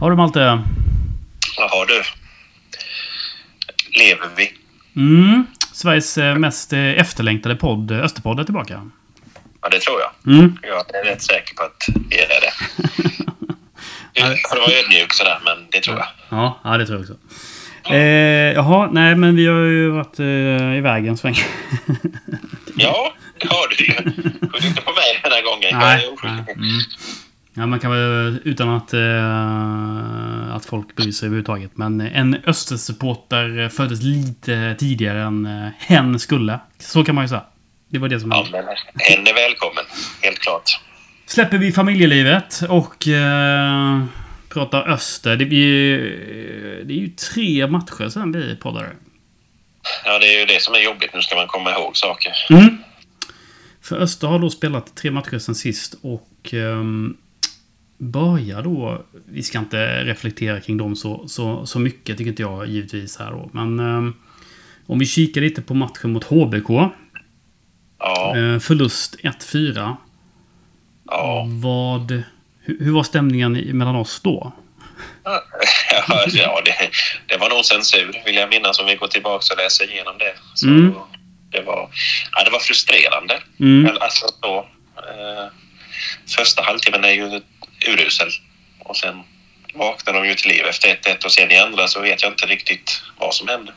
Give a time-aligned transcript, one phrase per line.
[0.00, 0.62] Har du Malte?
[1.56, 2.02] Jaha du.
[3.98, 4.52] Lever vi?
[4.96, 5.46] Mm.
[5.72, 8.90] Sveriges eh, mest eh, efterlängtade podd, eh, Österpodd, är tillbaka.
[9.62, 10.34] Ja, det tror jag.
[10.34, 10.58] Mm.
[10.62, 12.52] Jag är rätt säker på att vi är det.
[14.24, 16.06] Att vara ödmjuk sådär, men det tror jag.
[16.28, 17.16] Ja, ja det tror jag också.
[17.94, 21.34] Eh, jaha, nej men vi har ju varit eh, iväg en sväng.
[22.74, 23.92] Ja, det har du ju.
[24.48, 25.70] Skyll inte på mig den här gången.
[25.70, 26.04] Jag nej.
[26.04, 26.56] är oskyldig.
[26.56, 26.80] Mm.
[27.54, 31.70] Ja, man kan väl utan att, eh, att folk bryr sig överhuvudtaget.
[31.74, 36.60] Men en Östersupporter föddes lite tidigare än eh, hen skulle.
[36.78, 37.44] Så kan man ju säga.
[37.88, 38.60] Det var det som Ja, men
[39.18, 39.84] en är välkommen.
[40.22, 40.80] Helt klart.
[41.26, 44.04] Släpper vi familjelivet och eh,
[44.48, 45.36] pratar Öster.
[45.36, 45.98] Det blir
[46.84, 48.88] Det är ju tre matcher sen vi poddade.
[50.04, 51.10] Ja, det är ju det som är jobbigt.
[51.14, 52.32] Nu ska man komma ihåg saker.
[52.50, 52.78] Mm.
[53.82, 57.16] För Öster har då spelat tre matcher sen sist och um,
[58.00, 59.04] börjar då...
[59.28, 63.30] Vi ska inte reflektera kring dem så, så, så mycket, tycker inte jag givetvis här
[63.30, 63.50] då.
[63.52, 64.14] Men ehm,
[64.86, 66.70] om vi kikar lite på matchen mot HBK.
[67.98, 69.96] Ja, eh, förlust 1-4.
[71.10, 71.46] ja.
[71.62, 72.22] Vad...
[72.62, 74.52] Hur, hur var stämningen mellan oss då?
[75.24, 75.42] Ja,
[76.32, 76.90] ja det,
[77.26, 80.34] det var nog censur, vill jag minnas, om vi går tillbaka och läser igenom det.
[80.54, 80.94] Så Mm.
[81.50, 81.88] det, var,
[82.32, 83.38] ja, det var frustrerande.
[83.60, 83.96] Mm.
[84.00, 84.58] Alltså, så,
[84.96, 85.46] eh,
[86.36, 87.40] första halvtimmen är ju
[87.88, 88.28] urusel.
[88.78, 89.22] Och sen
[89.74, 92.46] vaknar de ju till liv efter 1-1 och sen i andra så vet jag inte
[92.46, 93.72] riktigt vad som hände.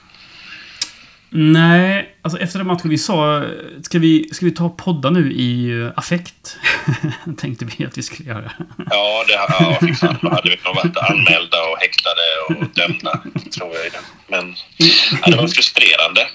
[1.36, 3.44] Nej, alltså efter den matchen vi sa...
[3.84, 6.58] Ska vi, ska vi ta podda nu i affekt?
[7.38, 8.52] Tänkte vi att vi skulle göra.
[8.90, 13.24] Ja, det ja, fy fan, då hade vi nog varit anmälda och häktade och dömda,
[13.58, 13.92] tror jag.
[14.28, 14.56] Men
[15.22, 16.28] ja, det var frustrerande.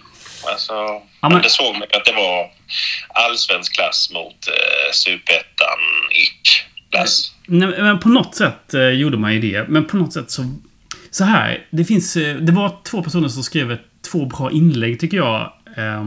[0.50, 1.43] Alltså, men- men...
[1.43, 2.50] Det såg man att det var
[3.09, 7.34] allsvensk klass mot eh, superettan-ick-klass.
[7.50, 9.69] Nej, men på något sätt eh, gjorde man ju det.
[9.69, 10.44] Men på något sätt så...
[11.10, 11.66] Så här.
[11.70, 12.16] Det finns...
[12.16, 15.53] Eh, det var två personer som skrev ett, två bra inlägg, tycker jag.
[15.76, 16.04] Eh,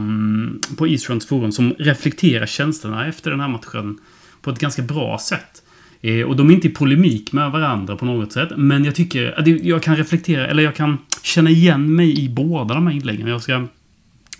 [0.76, 3.98] på Eastfronts forum som reflekterar känslorna efter den här matchen
[4.42, 5.62] på ett ganska bra sätt.
[6.00, 8.48] Eh, och de är inte i polemik med varandra på något sätt.
[8.56, 12.28] Men jag tycker eh, att jag kan reflektera, eller jag kan känna igen mig i
[12.28, 13.26] båda de här inläggen.
[13.26, 13.66] Jag ska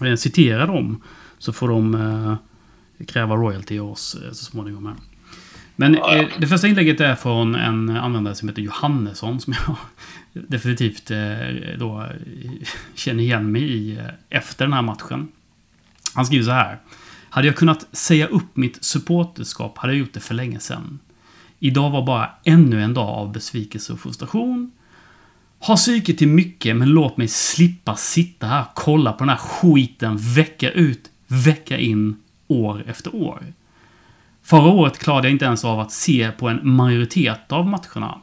[0.04, 1.02] eh, citera dem.
[1.38, 2.36] Så får de eh,
[3.06, 4.86] kräva royalty av oss eh, så småningom.
[4.86, 4.96] Här.
[5.82, 6.22] Men Ja, ja.
[6.22, 9.76] eh, det första inlägget är från en användare som heter Johannesson som jag
[10.48, 11.18] definitivt eh,
[11.78, 15.28] då eh, känner igen mig i efter den här matchen.
[16.14, 16.78] Han skriver så här.
[17.30, 20.98] Hade jag kunnat säga upp mitt supporterskap hade jag gjort det för länge sedan.
[21.58, 24.70] Idag var bara ännu en dag av besvikelse och frustration.
[25.58, 29.36] Har psyket till mycket, men låt mig slippa sitta här och kolla på den här
[29.36, 32.16] skiten vecka ut, vecka in,
[32.48, 33.42] år efter år.
[34.52, 38.20] Förra året klarade jag inte ens av att se på en majoritet av matcherna.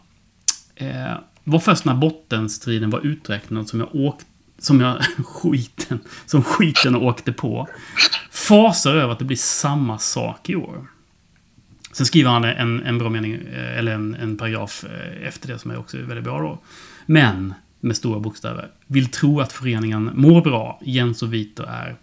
[0.76, 4.26] Eh, var först när bottenstriden var uträknad som jag åkte
[4.60, 7.68] som jag skiten, som skiten åkte på.
[8.32, 10.88] Fasar över att det blir samma sak i år.
[11.92, 15.60] Sen skriver han en, en bra mening, eh, eller en, en paragraf eh, efter det
[15.60, 16.60] som är också väldigt bra då.
[17.06, 20.80] Men, med stora bokstäver, vill tro att föreningen mår bra.
[20.84, 21.96] Jens och Vito är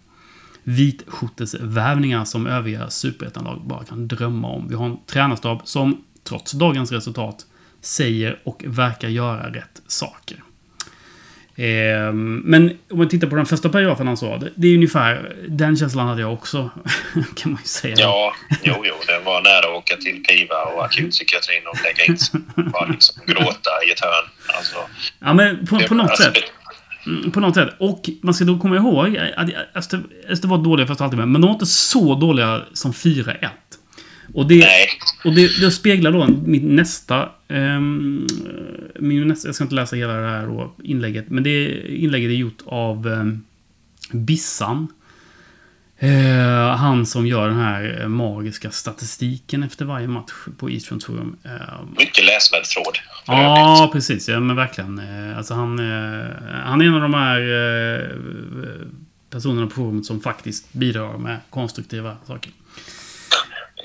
[0.67, 4.67] vitskjortesvävningar som övriga superettanlag bara kan drömma om.
[4.69, 7.45] Vi har en tränarstab som, trots dagens resultat,
[7.81, 10.43] säger och verkar göra rätt saker.
[11.55, 15.35] Ehm, men om man tittar på den första paragrafen han sa, det, det är ungefär
[15.47, 16.69] den känslan hade jag också,
[17.35, 17.95] kan man ju säga.
[17.97, 22.17] Ja, jo, jo, det var nära att åka till PIVA och akutpsykiatrin och lägga in
[22.17, 22.39] sig.
[22.55, 24.29] Bara liksom gråta i ett hörn.
[24.57, 24.77] Alltså,
[25.19, 26.43] Ja, men på, på något alltså, sätt.
[27.07, 27.69] Mm, På något sätt.
[27.79, 31.47] Och man ska då komma ihåg att Öster, Öster var dåliga första halvtimmen, men de
[31.47, 33.47] var inte så dåliga som 4-1.
[34.33, 34.65] Och det,
[35.25, 37.29] och det, det speglar då min nästa...
[37.47, 38.27] ehm,
[38.99, 42.33] min nästa jag ska inte läsa hela det här då, inlägget, men det inlägget är
[42.35, 43.43] gjort av um,
[44.11, 44.87] Bissan.
[45.99, 51.37] Eh, han som gör den här eh, magiska statistiken efter varje match på Eastfront Forum.
[51.43, 51.51] Eh,
[51.97, 52.97] mycket läsvärd tråd.
[53.25, 53.91] Ja, övrigt.
[53.93, 54.29] precis.
[54.29, 54.99] Ja, men verkligen.
[54.99, 56.25] Eh, Alltså han, eh,
[56.65, 58.05] han är en av de här eh,
[59.29, 62.51] personerna på forumet som faktiskt bidrar med konstruktiva saker.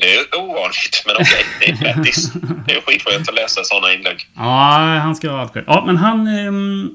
[0.01, 1.45] Det är ovanligt, men okej.
[1.61, 2.33] det är grattis.
[2.67, 4.29] Det är skitskönt att läsa sådana inlägg.
[4.35, 5.65] Ja, han ska ha allt cred.
[5.67, 6.91] Ja, men han ehm,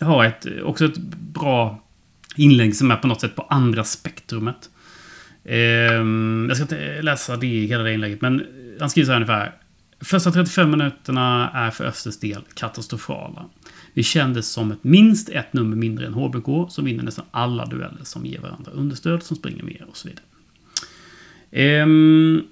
[0.00, 1.82] har ett, också ett bra
[2.40, 4.70] inlägg som är på något sätt på andra spektrumet.
[5.44, 8.46] Ehm, jag ska inte läsa det hela det inlägget, men
[8.80, 9.52] han skriver så här ungefär.
[10.00, 13.44] Första 35 minuterna är för Östers del katastrofala.
[13.94, 18.04] Vi kändes som ett minst ett nummer mindre än HBK som vinner nästan alla dueller
[18.04, 20.24] som ger varandra understöd, som springer mer och så vidare.
[21.50, 22.42] Ehm,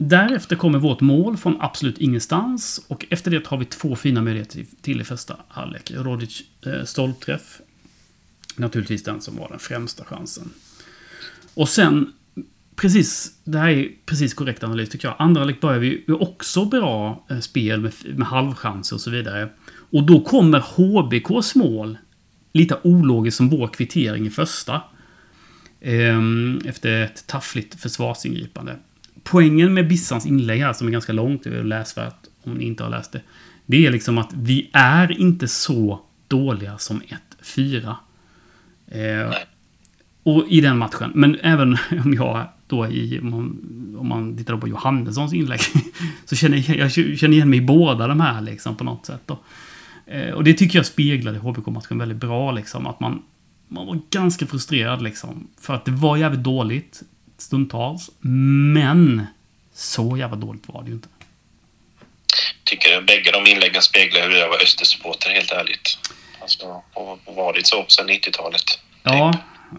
[0.00, 2.84] Därefter kommer vårt mål från absolut ingenstans.
[2.88, 5.90] Och efter det har vi två fina möjligheter till i första halvlek.
[5.90, 7.60] Rodic eh, stolpträff.
[8.58, 10.50] Naturligtvis den som var den främsta chansen.
[11.54, 12.12] Och sen,
[12.76, 15.16] precis, det här är precis korrekt analys tycker jag.
[15.18, 19.48] Andra halvlek börjar vi också bra eh, spel med, med halvchanser och så vidare.
[19.90, 21.98] Och då kommer HBKs mål
[22.52, 24.82] lite ologiskt som vår kvittering i första.
[25.80, 28.76] Ehm, efter ett taffligt försvarsingripande.
[29.22, 32.82] Poängen med Bissans inlägg här, som är ganska långt, det är läsvärt om ni inte
[32.82, 33.20] har läst det.
[33.66, 37.02] Det är liksom att vi är inte så dåliga som
[37.42, 37.94] 1-4.
[38.90, 39.34] Eh,
[40.22, 41.12] och i den matchen.
[41.14, 45.60] Men även om jag då i, om man, om man tittar på Johannessons inlägg,
[46.24, 49.20] så känner jag, jag känner igen mig i båda de här liksom på något sätt.
[49.26, 49.38] Då.
[50.06, 52.86] Eh, och det tycker jag speglade HBK-matchen väldigt bra liksom.
[52.86, 53.22] Att man,
[53.68, 55.48] man var ganska frustrerad liksom.
[55.60, 57.02] För att det var jävligt dåligt
[57.38, 58.10] stundtals.
[58.20, 59.26] Men
[59.74, 61.08] så jävla dåligt var det ju inte.
[62.64, 65.98] Tycker jag bägge de inläggen speglar hur jag var Östersupporter, helt ärligt.
[66.62, 68.62] Alltså, och varit så sedan 90-talet.
[69.02, 69.28] Ja,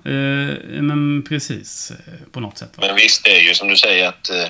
[0.05, 1.91] eh, men precis.
[1.91, 2.69] Eh, på något sätt.
[2.77, 2.87] Va?
[2.87, 4.47] Men visst, det är ju som du säger att eh,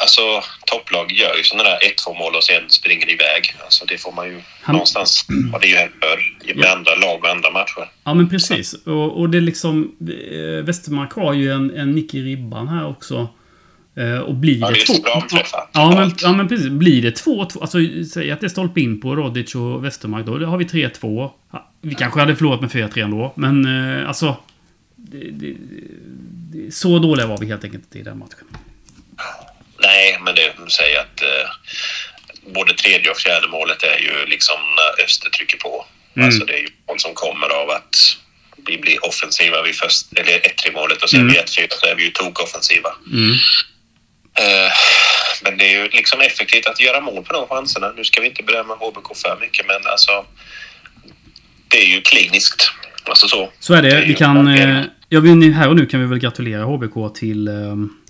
[0.00, 1.78] alltså, topplag gör ju sådana där
[2.08, 3.54] 1-2 mål och sen springer iväg.
[3.64, 4.72] Alltså, det får man ju Han...
[4.72, 5.26] någonstans...
[5.52, 6.76] Och det är ju förr med ja.
[6.76, 7.90] andra lag och andra matcher.
[8.04, 8.72] Ja, men precis.
[8.72, 9.96] Och, och det är liksom...
[10.30, 13.28] Eh, Västermark har ju en, en nick i ribban här också.
[13.96, 14.94] Eh, och blir ja, det, två...
[15.72, 16.68] Ja, men, ja, men precis.
[16.68, 17.60] Blir det 2-2...
[17.60, 17.78] Alltså,
[18.12, 20.26] säg att det är stolpe in på Rodic och Westermark.
[20.26, 21.30] Då har vi 3-2.
[21.80, 23.32] Vi kanske hade förlorat med 4-3 ändå.
[23.36, 23.64] Men
[24.00, 24.36] eh, alltså...
[24.96, 25.54] Det, det,
[26.52, 28.46] det, så dåliga var vi helt enkelt inte i den matchen.
[29.82, 31.50] Nej, men det säger att eh,
[32.54, 35.86] både tredje och fjärde målet är ju liksom när Öster trycker på.
[36.14, 36.26] Mm.
[36.26, 38.16] Alltså det är ju mål som kommer av att
[38.66, 41.32] vi blir offensiva vid först, eller 1-3 målet och sen mm.
[41.32, 42.90] vid 1-4 så är vi ju tokoffensiva.
[43.12, 43.36] Mm.
[44.40, 44.70] Uh,
[45.42, 47.92] men det är ju liksom effektivt att göra mål på de chanserna.
[47.96, 50.24] Nu ska vi inte berömma HBK för mycket, men alltså
[51.68, 52.72] det är ju kliniskt.
[53.04, 53.52] Alltså så.
[53.60, 53.90] Så är det.
[53.90, 54.48] det är vi kan...
[54.48, 55.20] Eh, ja,
[55.54, 58.00] här och nu kan vi väl gratulera HBK till um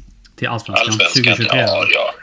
[0.41, 1.59] till Allsvenskan, Allsvenskan 2023?
[1.59, 2.15] Ja, ja.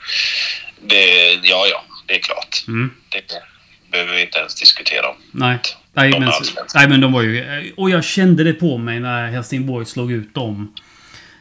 [0.81, 2.63] Det, ja, ja, det är klart.
[2.67, 2.91] Mm.
[3.09, 3.21] Det
[3.91, 5.15] behöver vi inte ens diskutera om.
[5.31, 5.59] Nej.
[5.93, 6.31] Nej men,
[6.75, 7.73] nej, men de var ju...
[7.77, 10.75] Och jag kände det på mig när Helsingborg slog ut dem.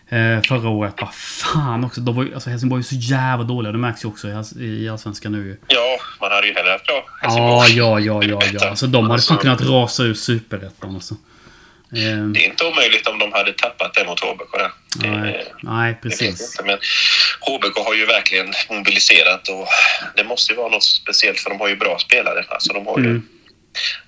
[0.08, 0.97] Eh, förra året.
[0.97, 2.00] Bara fan också.
[2.00, 3.73] De var ju, alltså Helsingborg är så jävla dåliga.
[3.73, 4.29] Det märks ju också
[4.61, 5.58] i Allsvenskan nu.
[5.67, 6.85] Ja, man hade ju hellre haft
[7.23, 8.69] Ja, ja, ja, ja, ja.
[8.69, 11.14] Alltså de hade fan kunnat rasa ur superettan alltså.
[11.97, 12.32] Ehm.
[12.32, 14.55] Det är inte omöjligt om de hade tappat det mot HBK.
[14.97, 16.61] Det, nej, nej, precis.
[16.64, 16.79] Men
[17.41, 19.67] HBK har ju verkligen mobiliserat och
[20.17, 22.44] det måste ju vara något speciellt för de har ju bra spelare.
[22.49, 23.29] Alltså de har ju mm.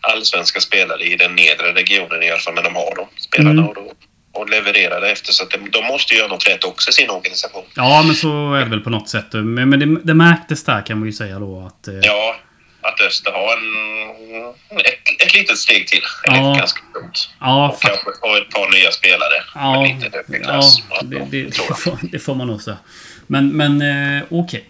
[0.01, 3.69] allsvenska spelare i den nedre regionen i alla fall, men de har de spelarna mm.
[3.69, 3.93] och, då,
[4.33, 5.33] och levererar efter.
[5.33, 7.65] Så att de, de måste göra något rätt också i sin organisation.
[7.75, 9.33] Ja, men så är det väl på något sätt.
[9.33, 11.89] Men, men det, det märktes där kan man ju säga då att...
[11.89, 12.37] Eh, ja,
[12.81, 16.03] att Öster har en, ett, ett litet steg till.
[16.25, 16.33] Ja.
[16.33, 17.31] Eller ganska stort.
[17.41, 19.45] Ja, och kanske får ett par nya spelare.
[19.55, 20.83] Ja, med lite högre klass.
[20.91, 22.79] Ja, det, det, det, får, det, får, man nog säga.
[23.27, 24.69] Men, men eh, okej.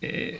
[0.00, 0.30] Okay.
[0.30, 0.34] Eh,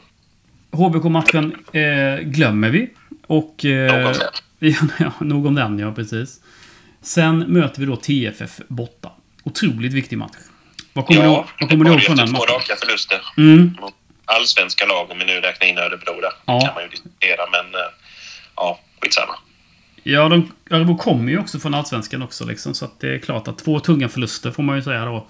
[0.72, 2.90] HBK-matchen eh, glömmer vi.
[3.26, 3.64] Och...
[3.64, 4.14] Eh, nog om
[4.58, 4.90] den.
[4.98, 6.40] Ja, nog om den, ja precis.
[7.04, 9.12] Sen möter vi då TFF borta.
[9.42, 10.36] Otroligt viktig match.
[10.92, 12.46] Vad kommer, ja, du, vad kommer du ihåg från den matchen?
[12.46, 13.20] två raka förluster.
[13.36, 13.76] Mm
[14.24, 16.32] allsvenska lag, om vi nu räknar in Örebro där.
[16.44, 16.60] Ja.
[16.60, 17.86] kan man ju diskutera, men eh,
[18.56, 19.34] ja, skitsamma.
[20.02, 23.48] Ja, de, Örebro kommer ju också från allsvenskan också liksom, så att det är klart
[23.48, 25.26] att två tunga förluster får man ju säga då.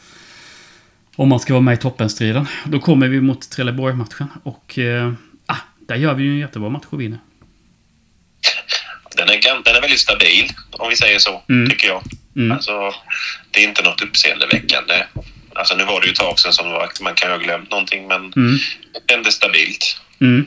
[1.17, 2.47] Om man ska vara med i toppenstriden.
[2.65, 5.13] Då kommer vi mot Trelleborg-matchen och eh,
[5.47, 7.19] ah, där gör vi ju en jättebra match och vinner.
[9.17, 11.71] Den är, den är väldigt stabil, om vi säger så, mm.
[11.71, 12.03] tycker jag.
[12.37, 12.53] Mm.
[12.53, 12.95] Alltså,
[13.51, 14.95] det är inte något uppseendeväckande.
[15.55, 18.33] Alltså nu var det ju ett tag sedan som man kan ha glömt någonting men
[18.33, 18.59] mm.
[18.93, 20.01] det kändes stabilt.
[20.21, 20.45] Mm.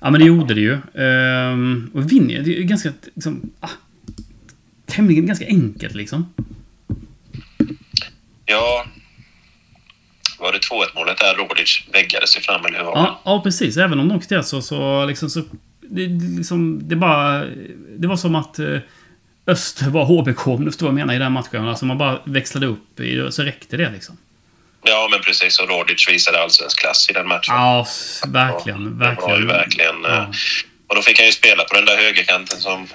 [0.00, 0.78] Ja men det gjorde det ju.
[0.94, 3.70] Ehm, och vinner det är ju ganska liksom, ah,
[4.86, 6.34] tämligen ganska enkelt liksom.
[8.46, 8.86] Ja.
[10.38, 13.00] Var det 2-1 målet där Rodic väggade sig fram eller hur var det?
[13.00, 13.76] Ja, ja precis.
[13.76, 15.42] Även om de kvitterade så, så liksom så...
[15.90, 16.06] Det,
[16.38, 17.44] liksom, det bara...
[17.98, 18.58] Det var som att...
[18.58, 18.78] Eh,
[19.48, 21.68] Öster var HBK, om du förstår vad jag menar, i den matchen.
[21.68, 23.00] Alltså man bara växlade upp,
[23.30, 24.16] så räckte det liksom.
[24.84, 25.58] Ja, men precis.
[25.58, 27.54] Och Rodic visade allsvensk klass i den matchen.
[27.54, 27.86] Ja,
[28.26, 28.86] verkligen.
[28.86, 29.30] Och, verkligen.
[29.30, 29.96] Det var ju verkligen...
[30.02, 30.22] Ja.
[30.22, 30.28] Eh,
[30.88, 32.86] och då fick han ju spela på den där högerkanten som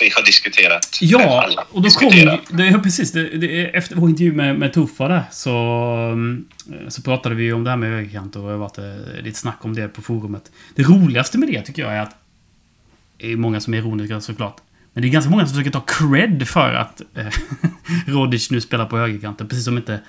[0.00, 0.98] vi har diskuterat.
[1.00, 2.10] Ja, och då kom...
[2.50, 3.12] Det, ja, precis.
[3.12, 5.50] Det, det, efter vår intervju med, med Tuffa där så,
[6.12, 6.48] mm,
[6.88, 9.58] så pratade vi om det här med högerkant och det har varit eh, lite snack
[9.60, 10.42] om det på forumet.
[10.74, 12.16] Det roligaste med det tycker jag är att
[13.20, 14.56] är många som är ironiska såklart.
[14.92, 17.26] Men det är ganska många som försöker ta cred för att eh,
[18.06, 19.48] Rodic nu spelar på högerkanten.
[19.48, 20.00] Precis som inte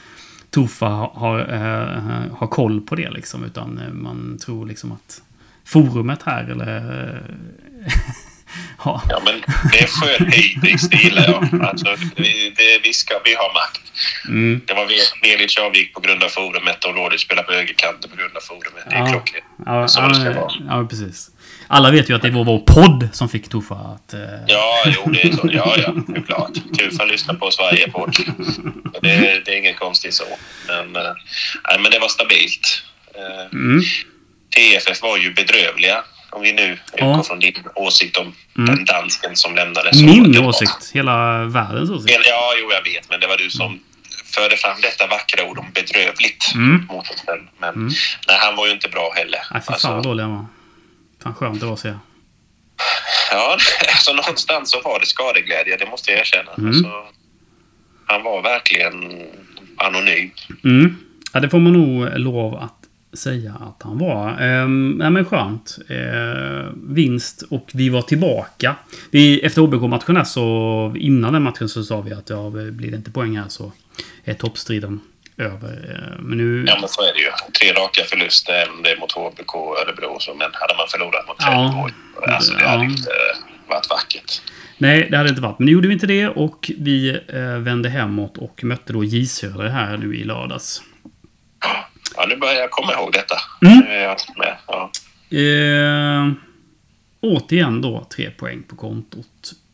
[0.50, 3.44] Tofa har, eh, har koll på det liksom.
[3.46, 5.22] Utan eh, man tror liksom att
[5.66, 6.78] forumet här eller...
[7.16, 7.22] eh,
[8.86, 9.04] ja.
[9.10, 9.42] Ja, men
[9.72, 10.30] det är skön
[10.92, 11.62] det gillar jag.
[11.66, 13.82] Alltså, vi, det, vi, ska, vi har makt.
[14.28, 14.62] Mm.
[14.68, 14.86] Det var
[15.24, 18.84] Velic avgick på grund av forumet och Rodic spelar på högerkanten på grund av forumet.
[18.90, 19.08] Det är Ja.
[19.12, 19.46] klockrent.
[19.66, 20.52] Ja, Så det ska ja, vara.
[20.82, 21.30] ja, precis.
[21.72, 24.14] Alla vet ju att det var vår podd som fick Tofa att...
[24.14, 25.50] eh, Ja, jo, det är så.
[25.52, 26.52] Ja, ja, det är klart.
[26.80, 28.16] Tufa lyssnar på oss varje podd.
[29.02, 30.24] Det, det är inget konstigt så.
[30.68, 31.12] Men, eh,
[31.70, 32.84] nej, men det var stabilt.
[33.16, 33.82] Eh, Mm.
[34.56, 36.04] TFF var ju bedrövliga.
[36.30, 37.10] Om vi nu Ja.
[37.12, 38.76] utgår från din åsikt om Mm.
[38.76, 39.94] den dansken som lämnade.
[39.94, 40.92] så- Min åsikt.
[40.94, 42.20] Hela världens åsikt.
[42.30, 43.10] Ja, jo, jag vet.
[43.10, 43.80] Men det var du som
[44.36, 46.86] förde fram detta vackra ord om bedrövligt Mm.
[46.90, 47.24] mot oss.
[47.60, 47.88] Men Mm.
[48.28, 49.40] nej, han var ju inte bra heller.
[49.52, 50.46] Nej, fy fan vad dålig han var.
[51.24, 51.94] Fan skönt det var att se.
[53.32, 53.58] Ja,
[53.94, 56.52] alltså någonstans så var det skadeglädje, det måste jag erkänna.
[56.58, 56.68] Mm.
[56.68, 56.92] Alltså,
[58.06, 58.94] han var verkligen
[59.78, 60.32] anonym.
[60.64, 60.96] Mm.
[61.34, 62.82] Ja, det får man nog lov att
[63.14, 64.42] säga att han var.
[64.42, 65.78] Ehm, nej, men skönt.
[65.90, 68.76] Ehm, vinst och vi var tillbaka.
[69.12, 73.12] Vi, efter HBK-matchen så, innan den matchen så sa vi att ja, blir det inte
[73.12, 73.72] poäng här så
[74.24, 75.00] är toppstriden
[75.42, 75.70] över.
[75.92, 76.64] Ehm, men nu...
[76.68, 77.32] Ja, men så är det ju.
[77.60, 80.18] Tre raka förluster, det mot HBK och Örebro.
[80.20, 81.46] Så, men hade man förlorat mot Ja.
[81.46, 81.94] Trelleborg,
[82.28, 82.90] alltså, det hade Ja.
[82.90, 83.12] inte
[83.68, 84.42] varit vackert.
[84.78, 85.60] Nej, det hade inte varit.
[85.60, 89.26] Men nu gjorde vi inte det och vi eh, vände hemåt och mötte då J
[89.26, 90.82] Södra här nu i lördags.
[92.16, 93.36] Ja, nu börjar jag komma ihåg detta.
[93.66, 93.80] Mm.
[93.80, 94.56] Nu är jag med.
[94.68, 94.92] Ja.
[95.38, 96.32] Eh,
[97.22, 99.26] återigen då tre poäng på kontot.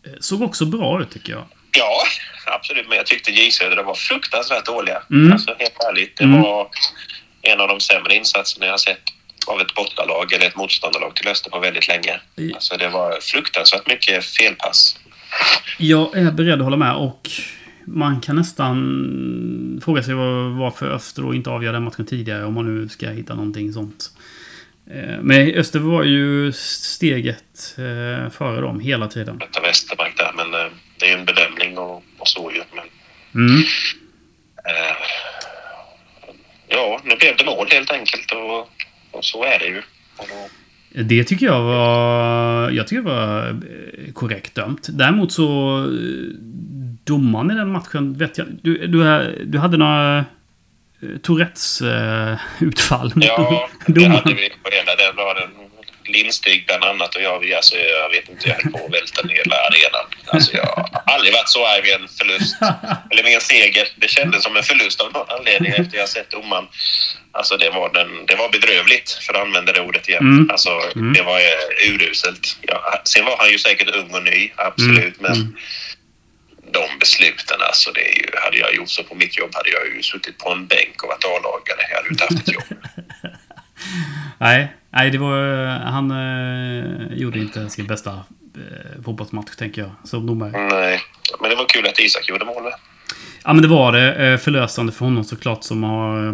[0.06, 1.46] Eh, såg också bra ut tycker jag.
[1.72, 2.04] ja,
[2.56, 2.88] absolut.
[2.88, 5.02] Men jag tyckte J Södra var fruktansvärt dåliga.
[5.12, 5.32] Mm.
[5.32, 6.18] Alltså, helt ärligt.
[6.18, 6.42] Det Mm.
[6.42, 6.68] var
[7.42, 9.02] en av de sämre insatserna jag har sett
[9.48, 12.20] av ett bortalag eller ett motståndarlag till Öster på väldigt länge.
[12.54, 15.00] Alltså, det var fruktansvärt mycket felpass.
[15.78, 17.30] Jag är beredd att hålla med och
[17.86, 22.54] man kan nästan fråga sig vad- varför Öster då inte avgör den matchen tidigare om
[22.54, 24.10] man nu ska hitta någonting sånt.
[24.92, 29.38] Eh, Men Öster var ju steget eh, före dem hela tiden.
[29.38, 30.27] Detta Westermark där,
[31.00, 32.62] det är en bedömning och, och så ju.
[32.76, 32.86] Men,
[33.36, 33.62] Mm.
[34.66, 34.96] eh,
[36.68, 38.70] ja, nu blev det mål helt enkelt och,
[39.12, 39.82] och så är det ju.
[40.18, 44.88] Då, Det tycker jag var, jag tycker det var eh, korrekt dömt.
[44.92, 45.78] Däremot så...
[45.78, 46.34] eh,
[47.04, 48.48] Domaren i den matchen vet jag...
[48.62, 49.00] Du, du,
[49.46, 51.82] du hade några eh, Tourettes
[52.62, 55.50] utfall mot ja, det hade vi på hela den raden.
[56.08, 59.36] Lindstig bland annat och jag, alltså, jag vet inte, jag höll på att välta ner
[59.36, 60.06] hela arenan.
[60.26, 62.56] Alltså, jag har aldrig varit så arg vid en förlust.
[63.12, 63.88] Eller med en seger.
[63.96, 66.68] Det kändes som en förlust av någon anledning efter jag sett domaren.
[67.32, 70.22] Alltså det var, den, det var bedrövligt, för att använda det ordet igen.
[70.24, 70.50] Mm.
[70.52, 71.14] Alltså, Mm.
[71.14, 72.58] Det var eh, uruselt.
[72.62, 75.20] Ja, sen var han ju säkert ung och ny, absolut.
[75.20, 75.32] Mm.
[75.32, 75.56] Men Mm.
[76.72, 79.96] de besluten, alltså det är ju, hade jag gjort så på mitt jobb hade jag
[79.96, 81.88] ju suttit på en bänk och varit A-lagare.
[81.90, 82.64] Jag hade inte haft ett jobb.
[84.40, 85.68] Nej, nej, det var...
[85.80, 88.12] Han eh, gjorde inte sin bästa
[88.56, 90.52] eh, fotbollsmatch, tänker jag, som domare.
[90.52, 91.02] Nej,
[91.42, 92.72] men det var kul att Isak gjorde mål.
[93.44, 94.14] Ja, men det var det.
[94.14, 96.28] Eh, förlösande för honom såklart, som har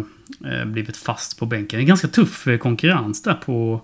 [0.46, 1.80] eh, blivit fast på bänken.
[1.80, 3.80] En ganska tuff eh, konkurrens där på...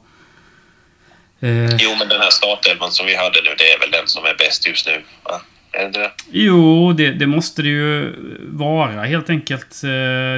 [1.40, 4.24] Eh, Jo, men den här startelvan som vi hade nu, det är väl den som
[4.24, 5.02] är bäst just nu.
[5.22, 5.40] Va?
[5.72, 6.10] Är det det?
[6.30, 9.84] Jo, det, det måste det ju vara helt enkelt.
[9.84, 9.88] Eh,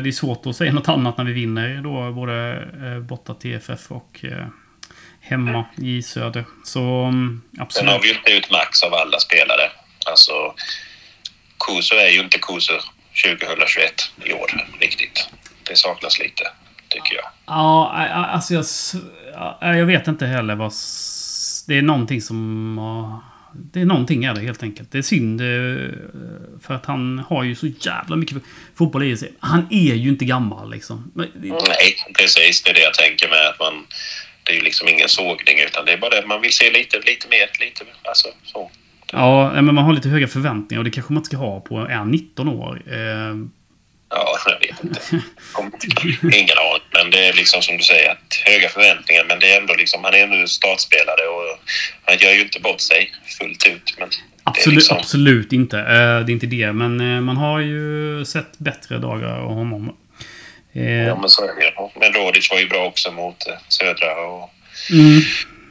[0.02, 3.90] Det är svårt att säga något annat när vi vinner då både eh, borta TFF
[3.90, 4.46] och eh,
[5.20, 6.44] hemma i Söder.
[6.64, 8.04] Så mm, Sen har absolut.
[8.04, 9.70] vi ju inte ut max av alla spelare.
[10.10, 10.32] Alltså,
[11.66, 12.72] Kuso är ju inte Kuso
[13.24, 13.92] 2021
[14.24, 15.28] i år riktigt.
[15.68, 16.44] Det saknas lite,
[16.88, 17.24] tycker jag.
[17.46, 18.64] Ja, alltså jag,
[19.78, 20.72] jag vet inte heller vad...
[21.68, 22.74] Det är någonting som...
[22.78, 24.90] ja, Det är någonting är det helt enkelt.
[24.92, 25.46] Det är synd eh,
[26.62, 28.36] för att han har ju så jävla mycket
[28.74, 29.32] fotboll i sig.
[29.40, 31.10] Han är ju inte gammal liksom.
[31.14, 31.28] Men-
[31.68, 32.62] Nej, precis.
[32.62, 33.86] Det är det jag tänker med att man...
[34.44, 36.96] Det är ju liksom ingen sågning utan det är bara det man vill se lite,
[36.96, 37.84] lite mer, lite...
[38.02, 38.70] Alltså så.
[39.12, 41.76] Ja, men man har lite höga förväntningar och det kanske man inte ska ha på
[41.76, 42.82] en 19 år.
[44.14, 45.00] Ja, jag vet inte.
[46.38, 46.82] Ingen aning.
[46.92, 49.24] Men det är liksom som du säger, att höga förväntningar.
[49.28, 51.58] Men det är ändå liksom, han är ändå startspelare och
[52.04, 53.94] han gör ju inte bort sig fullt ut.
[53.98, 55.78] Men det Absolut, liksom, absolut inte.
[55.78, 56.72] Eh, det är inte det.
[56.72, 59.96] Men eh, man har ju sett bättre dagar av honom.
[60.74, 62.00] Eh, ja, men så är det.
[62.00, 63.36] Men Rodic var ju bra också mot
[63.68, 64.50] Södra och
[64.90, 65.20] mm,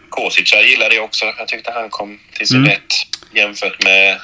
[0.10, 1.26] Kosic jag gillade jag också.
[1.38, 2.70] Jag tyckte han kom till sin Mm.
[2.70, 2.94] rätt
[3.34, 4.20] jämfört med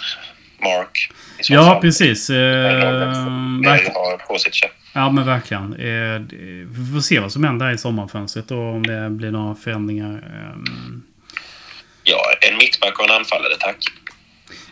[0.64, 1.10] Mark.
[1.50, 2.30] Ja, precis.
[2.30, 2.94] Eh, Jag
[3.64, 4.60] verk- har Kosic.
[4.64, 4.70] ja.
[4.94, 5.74] ja, men verkligen.
[5.74, 6.36] Eh, det-
[6.70, 10.12] vi får se vad som händer i sommarfönstret och om det blir några förändringar.
[10.14, 11.04] Ehm,
[12.04, 13.78] Ja, en mittback och en anfallare, tack.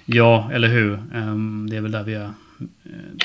[0.06, 0.94] ja, eller hur?
[1.14, 2.24] Ehm, det är väl där vi är.
[2.24, 2.32] Eh,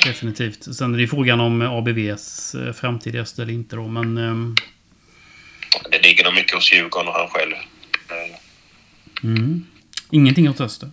[0.06, 0.74] definitivt.
[0.76, 4.18] Sen är det frågan om ABVs eh, framtid i öster eller inte då, men...
[4.18, 4.54] ehm,
[5.90, 7.52] Det ligger nog mycket hos Djurgården och han själv.
[9.22, 9.64] Mm.
[10.10, 10.88] Ingenting åt öster.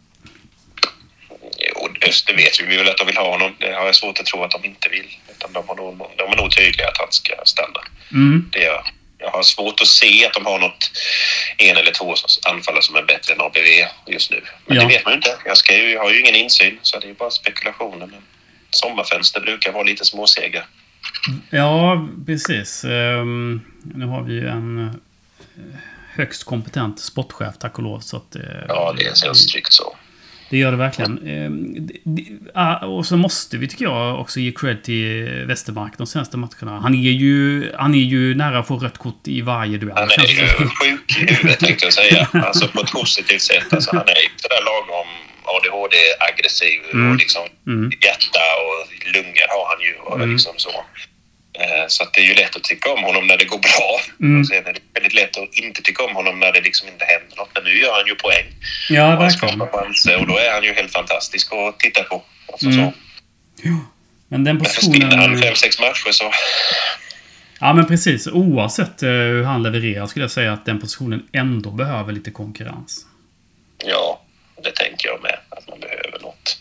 [2.07, 3.55] Öster vet vi väl att de vill ha honom.
[3.59, 5.17] Det har jag svårt att tro att de inte vill.
[5.31, 7.79] Utan de, har nog, de är nog tydliga att han ska stanna.
[8.11, 8.49] Mm.
[8.51, 8.81] Det är,
[9.17, 10.91] jag har svårt att se att de har något
[11.57, 12.15] en eller två
[12.49, 13.67] anfallare som är bättre än ABV
[14.07, 14.43] just nu.
[14.65, 14.83] Men Ja.
[14.83, 15.35] det vet man ju inte.
[15.45, 18.05] Jag, ska ju, jag har ju ingen insyn så det är bara spekulationer.
[18.07, 18.21] Men
[18.69, 20.63] sommarfönster brukar vara lite småsega.
[21.49, 22.83] Ja, precis.
[22.83, 23.61] Ehm,
[23.95, 24.93] nu har vi ju en eh,
[26.15, 27.99] högst kompetent sportchef, tack och lov.
[27.99, 29.95] Så att, eh, Ja, det känns tryggt så.
[30.49, 31.27] Det gör det verkligen.
[31.27, 31.87] Ehm,
[32.53, 36.79] ah, Och så måste vi, tycker jag, också ge cred till Westermark de senaste matcherna.
[36.79, 39.93] Han är ju, han är ju nära att få rött kort i varje duell.
[39.97, 42.27] Han är ju sjuk i huvudet tänkte jag säga.
[42.33, 43.73] Alltså på ett positivt sätt.
[43.73, 45.07] Alltså, han är ju sådär lagom
[45.55, 47.11] ADHD-aggressiv Mm.
[47.11, 47.91] och liksom Mm.
[48.05, 49.93] hjärta och lungor har han ju.
[50.05, 50.31] Och Mm.
[50.31, 50.69] liksom så.
[51.59, 53.99] Eh, Så att det är ju lätt att tycka om honom när det går bra.
[54.21, 54.41] Mm.
[54.41, 57.05] Och sen är det väldigt lätt att inte tycka om honom när det liksom inte
[57.05, 57.49] händer något.
[57.53, 58.45] Men nu gör han ju poäng.
[58.89, 59.61] Ja, Och verkligen.
[60.21, 62.23] och då är han ju helt fantastisk att titta på.
[62.51, 62.85] Alltså Mm.
[62.85, 62.93] så.
[64.27, 65.41] Men den Men försvinner han positionen...
[65.41, 66.31] fem, sex matcher så...
[67.59, 68.27] Ja, men precis.
[68.27, 73.05] Oavsett eh, hur han levererar skulle jag säga att den positionen ändå behöver lite konkurrens.
[73.85, 74.21] Ja,
[74.63, 75.39] det tänker jag med.
[75.49, 76.57] Att man behöver något.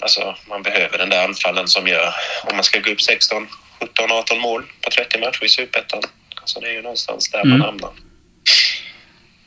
[0.00, 2.14] Alltså, man behöver den där anfallen som gör...
[2.44, 3.48] Om man ska gå upp 16,
[3.80, 6.02] 17, 18 mål på 30 matcher i Superettan.
[6.40, 7.50] Alltså, det är ju någonstans där Mm.
[7.58, 7.90] man hamnar.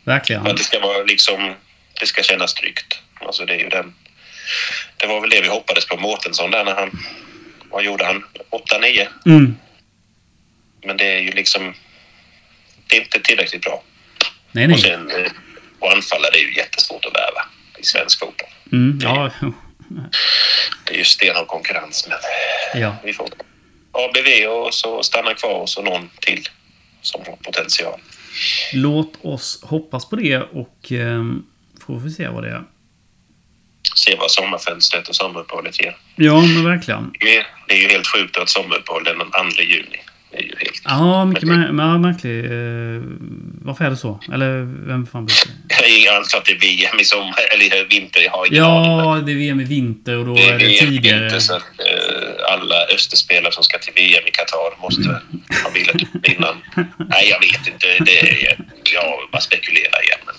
[0.03, 0.48] Verkligen.
[0.48, 1.55] Att det ska vara liksom...
[2.00, 3.00] Det ska kännas tryggt.
[3.22, 3.93] Alltså, det är ju den...
[4.98, 7.00] Det var väl det vi hoppades på Mårtensson där när han...
[7.72, 8.24] Vad gjorde han?
[8.51, 9.07] 8-9.
[9.25, 9.57] Mm.
[10.84, 11.73] Men det är ju liksom...
[12.88, 13.84] Det är inte tillräckligt bra.
[14.52, 14.80] Nej, Och nej.
[14.82, 15.12] sen...
[15.12, 15.32] eh,
[15.80, 17.45] Och anfallare är ju jättesvårt att värva
[17.78, 18.49] i svensk fotboll.
[18.71, 18.99] Mm.
[19.04, 19.32] Ja,
[20.84, 22.17] Det är ju stenhård konkurrens, men
[22.82, 22.95] ja.
[23.04, 23.30] vi får
[23.91, 26.50] ABV och så stanna kvar och så någon till
[27.02, 28.00] som har potential.
[28.73, 31.23] Låt oss hoppas på det och eh,
[31.86, 32.63] får vi se vad det är.
[33.95, 35.97] Se vad sommarfönstret och sommaruppehållet ger.
[36.15, 37.13] Ja, men verkligen.
[37.19, 39.17] Det är, det är ju helt sjukt att ha ett sommaruppehåll den
[39.52, 40.00] 2 juni.
[40.32, 40.44] Det.
[40.84, 42.46] Ja, mycket Men mär ja, märkligt.
[42.46, 42.52] Eh,
[43.66, 44.20] varför är det så?
[44.34, 44.52] Eller
[44.88, 45.52] vem fan bryr sig?
[46.06, 48.22] Jag antar att det är VM i sommar, eller vinter.
[48.22, 48.92] Jag har ingen aning.
[49.00, 51.20] Ja, det är VM i vinter och då Det är är det VM tidigare.
[51.20, 55.22] vinter så att eh, alla österspelare som ska till VM i Qatar måste
[55.63, 56.56] ha bilat upp innan.
[57.10, 57.88] Nej, jag vet inte.
[58.06, 58.58] Det är,
[58.94, 60.20] jag bara spekulerar igen.
[60.26, 60.36] Men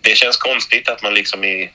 [0.00, 1.70] det känns konstigt att man liksom i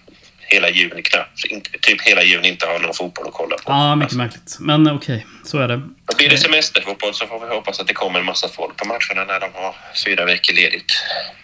[0.51, 1.41] hela juni knappt,
[1.81, 3.63] typ hela juni inte har någon fotboll att kolla på.
[3.71, 4.57] Ja, mycket Alltså, märkligt.
[4.59, 5.77] Men okej, så är det.
[5.77, 8.87] då blir det semesterfotboll så får vi hoppas att det kommer en massa folk på
[8.87, 10.93] matcherna när de har fyra veckor ledigt.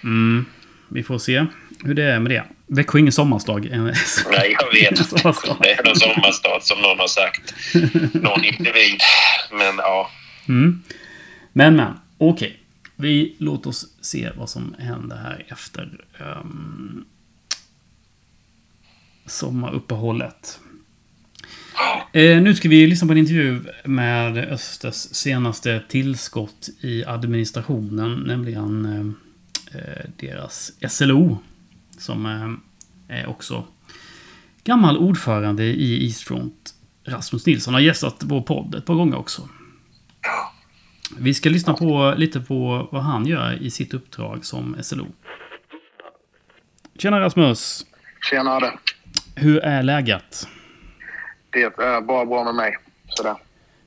[0.04, 0.46] Mm,
[0.90, 1.46] vi får se
[1.84, 2.44] hur det är med det.
[2.68, 3.54] Växjö är ingen sommarstad.
[3.60, 5.10] Nej, jag vet.
[5.62, 7.54] Det är någon sommarstad som någon har sagt.
[8.14, 9.02] Någon individ.
[9.52, 10.12] Men ja,
[10.50, 10.84] Mm.
[11.54, 11.94] Men, men.
[12.18, 12.60] Okej.
[12.96, 15.90] Vi låter oss se vad som händer här efter
[16.42, 17.06] um,
[19.28, 20.60] sommaruppehållet.
[22.14, 28.86] Eh, nu ska vi lyssna på en intervju med Östers senaste tillskott i administrationen, nämligen
[28.86, 31.38] eh, eh deras SLO,
[31.98, 33.64] som eh, är också
[34.64, 36.74] gammal ordförande i Eastfront.
[37.06, 39.50] Rasmus Nilsson har gästat vår podd ett par gånger också.
[41.20, 45.08] Vi ska lyssna på lite på vad han gör i sitt uppdrag som SLO.
[46.98, 47.86] Tjena Rasmus!
[48.30, 48.80] Tjenare.
[49.40, 50.48] Hur är läget?
[51.50, 52.78] Det är bara bra med mig.
[53.08, 53.36] Sådär.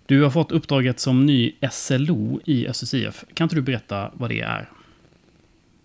[0.07, 3.25] Du har fått uppdraget som ny SLO i SSIF.
[3.35, 4.69] Kan inte du berätta vad det är?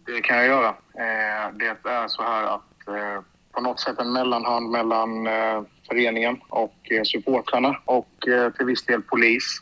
[0.05, 0.67] Det kan jag göra.
[0.69, 6.37] Eh, Det är så här att eh, på något sätt en mellanhand mellan eh, föreningen
[6.49, 6.75] och
[7.05, 8.09] supportrarna och
[8.57, 9.61] till viss del polis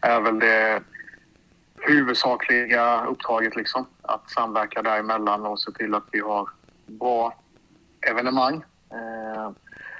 [0.00, 0.82] är väl det
[1.80, 3.86] huvudsakliga uppdraget liksom.
[4.02, 6.48] Att samverka däremellan och se till att vi har
[6.86, 7.34] bra
[8.10, 8.64] evenemang.
[8.94, 9.50] Eh,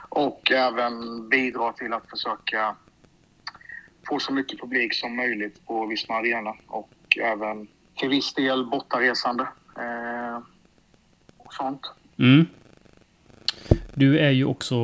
[0.08, 2.76] Och även bidra till att försöka
[4.08, 9.48] få så mycket publik som möjligt på Visma Arena och även till viss del bortaresande
[9.78, 10.38] eh,
[11.36, 11.80] och sånt.
[12.18, 12.46] Mm.
[13.94, 14.76] Du är ju också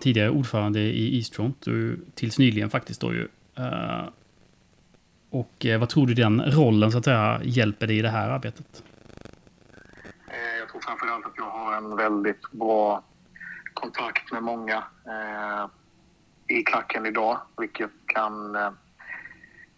[0.00, 3.28] tidigare ordförande i Eastfront, du, tills nyligen faktiskt då ju.
[3.56, 4.08] Eh,
[5.30, 8.82] och vad tror du den rollen så att säga hjälper dig i det här arbetet?
[10.58, 13.02] Jag tror framförallt att jag har en väldigt bra
[13.80, 15.66] kontakt med många eh,
[16.56, 18.70] i klacken idag, vilket kan eh,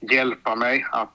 [0.01, 1.09] hjälpa mig att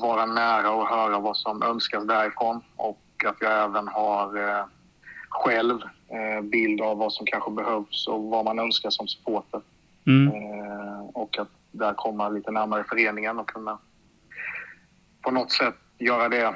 [0.00, 4.64] vara nära och höra vad som önskas därifrån och att jag även har eh,
[5.28, 5.78] själv
[6.08, 9.60] eh, bild av vad som kanske behövs och vad man önskar som supporter.
[10.06, 10.28] Mm.
[10.28, 13.78] Eh, och att där komma lite närmare föreningen och kunna
[15.22, 16.54] på något sätt göra det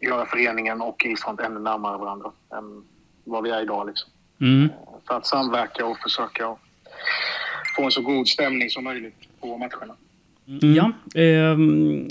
[0.00, 2.84] göra föreningen och isfront ännu närmare varandra än
[3.24, 3.86] vad vi är idag.
[3.86, 4.10] Liksom.
[4.40, 4.68] Mm.
[5.08, 6.56] För att samverka och försöka
[7.76, 9.94] få en så god stämning som möjligt på matcherna.
[10.46, 10.74] Mm.
[10.74, 10.84] Ja.
[11.20, 11.56] Eh,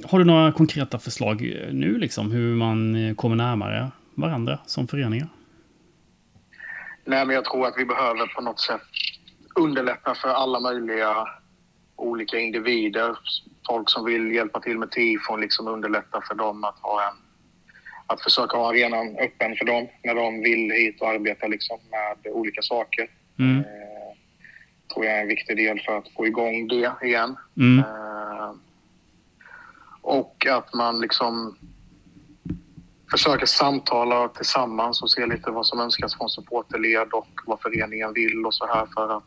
[0.10, 5.28] har du några konkreta förslag nu, liksom, hur man eh, kommer närmare varandra som föreningar?
[7.06, 8.82] Nej, men jag tror att vi behöver på något sätt
[9.56, 11.28] underlätta för alla möjliga
[11.96, 13.18] olika individer.
[13.68, 17.23] Folk som vill hjälpa till med tifon, liksom underlätta för dem att ha en
[18.08, 22.34] att försöka ha arenan öppen för dem när de vill hit och arbeta liksom med
[22.34, 23.10] olika saker.
[23.40, 23.58] Mm.
[23.58, 24.18] Eh,
[24.94, 27.36] tror jag är en viktig del för att få igång det igen.
[27.58, 27.80] Mm.
[27.80, 28.54] Eh,
[30.02, 31.58] och att man liksom
[33.12, 38.46] försöker samtala tillsammans och se lite vad som önskas från supporterled och vad föreningen vill
[38.46, 39.24] och så här för att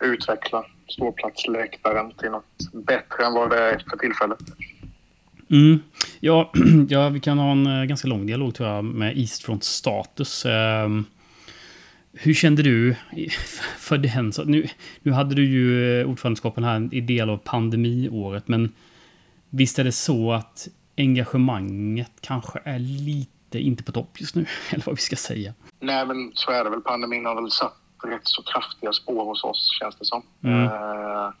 [0.00, 4.38] utveckla ståplatsläktaren till något bättre än vad det är för tillfället.
[5.50, 5.82] Mm.
[6.20, 6.52] Ja,
[6.88, 10.46] ja, vi kan ha en eh, ganska lång dialog tror jag med Eastfront status.
[10.46, 10.88] Eh,
[12.12, 12.96] hur kände du
[13.78, 14.32] för den?
[14.44, 14.68] Nu,
[15.02, 18.72] nu hade du ju eh, ordförandeskapet här i del av pandemiåret, men
[19.50, 24.84] visst är det så att engagemanget kanske är lite inte på topp just nu, eller
[24.84, 25.54] vad vi ska säga?
[25.80, 26.80] Nej, men så är det väl.
[26.80, 30.22] Pandemin har väl satt rätt så kraftiga spår hos oss, känns det som.
[30.42, 30.64] Mm.
[30.64, 31.32] Eh,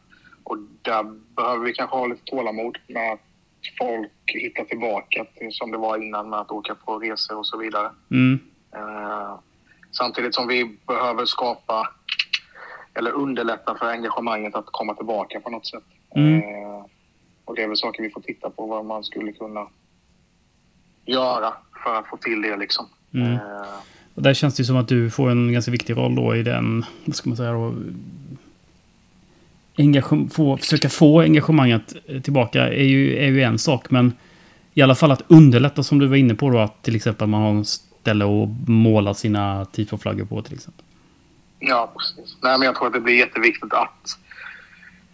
[0.44, 1.04] och där
[1.36, 3.20] behöver vi kanske ha lite tålamod med att
[3.78, 7.58] folk hittar tillbaka till som det var innan med att åka på resor och så
[7.58, 7.90] vidare.
[8.10, 8.38] Mm.
[8.76, 9.34] Eh,
[9.90, 11.88] samtidigt som vi behöver skapa
[12.94, 15.84] eller underlätta för engagemanget att komma tillbaka på något sätt.
[16.14, 16.38] Mm.
[16.38, 16.84] Eh,
[17.44, 19.66] och det är väl saker vi får titta på vad man skulle kunna
[21.04, 21.52] göra
[21.84, 22.86] för att få till det liksom.
[23.14, 23.32] Mm.
[23.32, 23.40] Eh,
[24.14, 26.84] Och där känns det som att du får en ganska viktig roll då i den,
[27.04, 27.74] vad ska man säga då,
[30.32, 34.12] få, försöka få engagemanget tillbaka är ju, är ju en sak, men
[34.74, 37.42] i alla fall att underlätta som du var inne på då, att till exempel man
[37.42, 40.84] har en ställe att måla sina tifoflaggor på till exempel.
[41.58, 42.36] Ja, precis.
[42.42, 44.18] Nej, men jag tror att det blir jätteviktigt att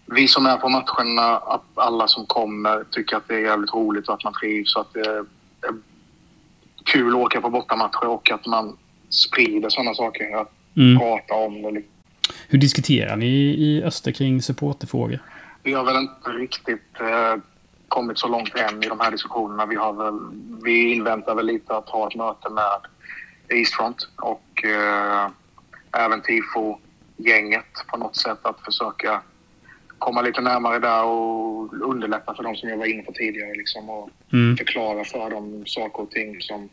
[0.07, 4.09] vi som är på matcherna, att alla som kommer tycker att det är jävligt roligt
[4.09, 5.25] och att man trivs och att det är
[6.85, 8.77] kul att åka på bortamatcher och att man
[9.11, 10.41] sprider sådana saker.
[10.41, 10.99] Att Mm.
[10.99, 11.83] prata om det.
[12.49, 15.19] Hur diskuterar ni i Öster kring supporterfrågor?
[15.63, 17.43] Vi har väl inte riktigt eh,
[17.89, 19.67] kommit så långt än i de här diskussionerna.
[19.67, 20.21] Vi, har väl,
[20.65, 22.81] vi inväntar väl lite att ha ett möte med
[23.59, 25.31] Eastfront och eh,
[26.05, 29.23] även tifo-gänget på något sätt att försöka
[29.99, 33.91] komma lite närmare där och underlätta för de som jag var inne på tidigare liksom,
[33.91, 34.57] och Mm.
[34.57, 36.69] förklara för dem saker och ting som,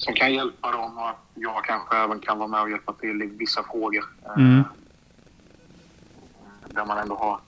[0.00, 3.22] som kan hjälpa dem och att jag kanske även kan vara med och hjälpa till
[3.22, 4.04] i vissa frågor.
[4.26, 4.62] eh, Mm.
[6.74, 7.40] Där man ändå har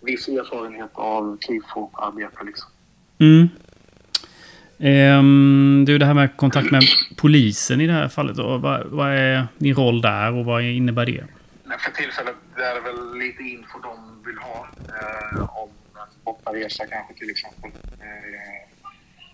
[0.00, 2.44] viss erfarenhet av tifo-arbete.
[2.44, 2.70] Liksom.
[3.18, 3.48] Mm.
[4.78, 6.82] Ehm, du, det här med kontakt med
[7.16, 8.36] polisen i det här fallet.
[8.36, 11.24] Då, vad, vad är din roll där och vad innebär det?
[11.78, 17.14] För tillfället är det väl lite info de vill ha eh, om en bortaresa kanske
[17.14, 17.70] till exempel.
[18.00, 18.59] Eh,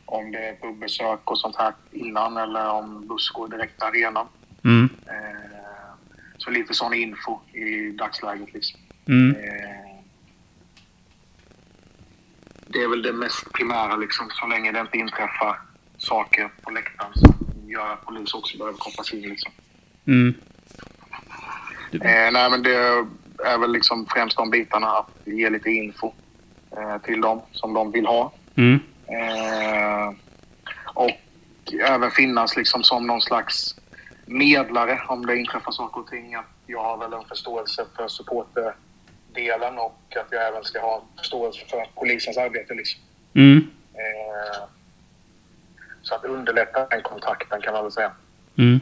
[0.06, 4.26] om det är bubbesök och sånt här innan eller om buss går direkt till arenan.
[4.64, 4.88] Mm.
[5.06, 5.92] Eh,
[6.38, 8.80] så lite sån info i dagsläget liksom.
[9.08, 9.36] Mm.
[9.36, 9.96] Eh,
[12.66, 15.60] det är väl det mest primära liksom, så länge det inte inträffar
[15.98, 19.20] saker på läktaren som gör att polis också behöver kopplas in.
[19.20, 19.52] Liksom.
[20.06, 20.34] Mm.
[21.92, 22.74] Eh, nej, men det
[23.44, 26.12] är väl liksom främst de bitarna att ge lite info
[26.76, 28.32] eh, till dem som de vill ha.
[28.54, 28.78] Mm.
[29.08, 30.14] Eh,
[30.94, 33.76] och även finnas liksom som någon slags
[34.26, 36.34] medlare om det inträffar saker och ting.
[36.34, 41.60] Att jag har väl en förståelse för supporterdelen och att jag även ska ha förståelse
[41.70, 42.74] för polisens arbete.
[42.74, 43.00] Liksom.
[43.34, 43.66] Mm.
[43.94, 44.68] Eh,
[46.02, 48.12] så att underlätta den kontakten kan man väl säga.
[48.58, 48.80] Mm.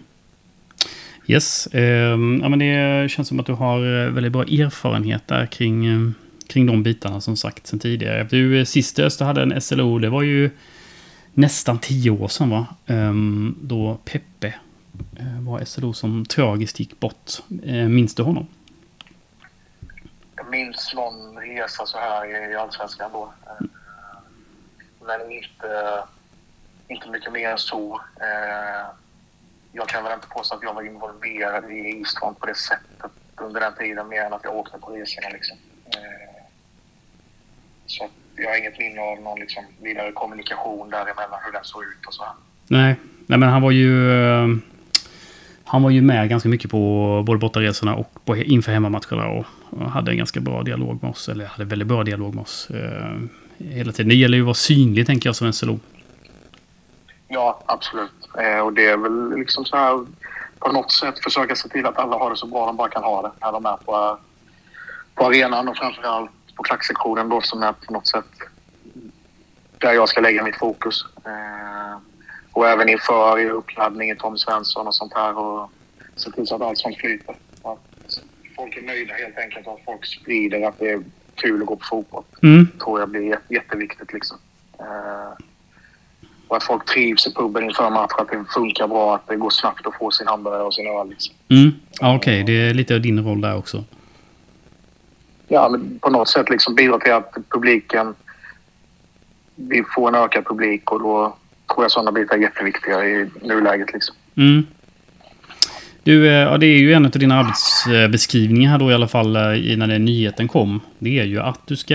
[1.26, 1.68] Yes.
[1.72, 5.86] ehm, ja, men det känns som att du har eh, väldigt bra erfarenhet där kring,
[5.86, 6.10] eh,
[6.48, 8.24] kring de bitarna som sagt sen tidigare.
[8.30, 10.50] Du, eh, sist Öster hade en SLO, det var ju
[11.34, 12.66] nästan tio år sedan va?
[12.86, 14.54] Ehm, då Peppe
[15.16, 17.30] eh, var SLO som tragiskt gick bort.
[17.64, 18.46] Eh, minns du honom?
[20.36, 23.32] Jag minns någon resa så här i Allsvenskan då.
[23.46, 23.66] Eh,
[25.06, 26.02] Men inte,
[26.88, 28.00] inte mycket mer än så.
[28.20, 28.86] Eh,
[29.72, 33.60] jag kan väl inte påstå att jag var involverad i Eastfront på det sättet under
[33.60, 35.28] den tiden mer än att jag åkte på resorna.
[35.32, 35.56] Liksom.
[37.86, 42.06] Så jag har inget minne av någon liksom vidare kommunikation däremellan, hur den såg ut
[42.06, 42.24] och så.
[42.68, 44.12] Nej, Nej men han var ju...
[44.12, 44.48] eh,
[45.64, 49.90] han var ju med ganska mycket på både bortaresorna och på, inför hemmamatcherna och, och
[49.90, 51.28] hade en ganska bra dialog med oss.
[51.28, 53.18] Eller hade väldigt bra dialog med oss eh,
[53.58, 54.08] hela tiden.
[54.08, 55.80] Det gäller ju att vara synlig, tänker jag, som en SLO.
[57.28, 58.28] Ja, absolut.
[58.38, 60.06] Eh, och det är väl liksom så här
[60.58, 63.02] på något sätt försöka se till att alla har det så bra de bara kan
[63.02, 64.18] ha det när de är på,
[65.14, 68.24] på arenan och framförallt på klacksektionen då som är på något sätt
[69.78, 71.04] där jag ska lägga mitt fokus.
[71.24, 71.98] Eh,
[72.52, 75.70] och även inför i uppladdningen Tom Svensson och sånt här och
[76.16, 77.36] se till så att allt sånt flyter.
[77.62, 77.78] Att
[78.56, 81.02] folk är nöjda helt enkelt och att folk sprider att det är
[81.34, 82.24] kul att gå på fotboll.
[82.42, 82.68] Mm.
[82.84, 84.38] tror jag blir jätteviktigt liksom.
[84.78, 85.44] Eh,
[86.48, 89.50] och att folk trivs i puben inför match, att det funkar bra, att det går
[89.50, 91.08] snabbt att få sin hamburgare och sin öl.
[91.08, 91.34] Liksom.
[91.48, 91.72] Mm.
[92.00, 93.84] Ja, Okej, det är lite av din roll där också.
[95.54, 98.14] Ja, men på något sätt liksom bidra till att publiken...
[99.54, 101.36] Vi får en ökad publik och då
[101.72, 103.92] tror jag sådana bitar är jätteviktiga i nuläget.
[103.92, 104.16] Liksom.
[104.36, 104.66] Mm.
[106.02, 109.36] Du, eh, ja, det är ju en av dina arbetsbeskrivningar här då i alla fall
[109.36, 109.42] eh,
[109.76, 110.80] när den nyheten kom.
[110.98, 111.94] Det är ju att du ska...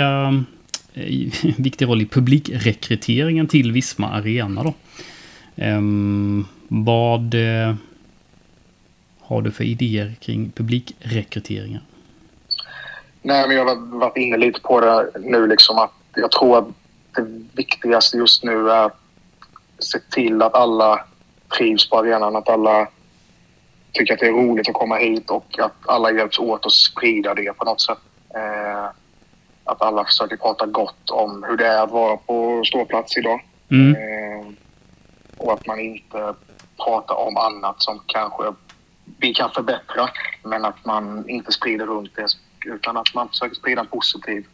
[0.94, 4.74] Eh, en Viktig roll i publikrekryteringen till Visma Arena då.
[5.56, 7.36] Um, vad
[9.22, 11.82] har du för idéer kring publikrekryteringen?
[13.22, 15.48] Nej, men jag har varit inne lite på det nu.
[15.48, 16.68] Liksom, att jag tror att
[17.16, 19.00] det viktigaste just nu är att
[19.80, 21.06] se till att alla
[21.58, 22.36] trivs på arenan.
[22.36, 22.88] Att alla
[23.92, 27.34] tycker att det är roligt att komma hit och att alla hjälps åt att sprida
[27.34, 27.98] det på något sätt.
[28.36, 28.90] Eh,
[29.64, 33.46] att alla försöker prata gott om hur det är att vara på ståplats idag.
[33.72, 33.96] Mm.
[33.96, 34.48] Eh,
[35.38, 36.34] och att man inte
[36.86, 38.44] pratar om annat som kanske
[39.20, 40.10] vi kan förbättra.
[40.44, 42.28] Men att man inte sprider runt det
[42.66, 44.46] utan att man försöker sprida en positiv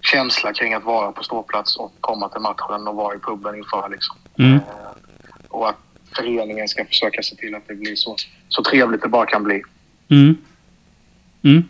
[0.00, 3.88] känsla kring att vara på ståplats och komma till matchen och vara i puben inför.
[3.88, 4.16] Liksom.
[4.38, 4.52] Mm.
[4.52, 4.60] Eh,
[5.48, 5.76] och att
[6.16, 8.16] föreningen ska försöka se till att det blir så,
[8.48, 9.62] så trevligt det bara kan bli.
[10.08, 10.36] Mm.
[11.42, 11.64] Mm.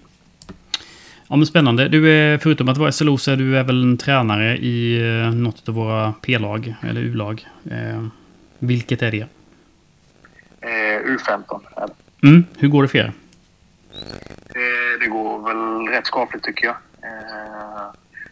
[1.29, 1.89] Ja, men spännande.
[1.89, 5.69] Du är, förutom att vara SLO så är du även en tränare i eh, något
[5.69, 7.47] av våra P-lag, eller U-lag.
[7.71, 8.07] Eh,
[8.59, 9.27] vilket är det?
[10.61, 10.69] Eh,
[11.07, 12.29] U15 är det.
[12.29, 12.45] Mm.
[12.59, 13.13] Hur går det för er?
[14.55, 16.77] Eh, det går väl rätt skapligt tycker jag.
[17.03, 17.83] Eh,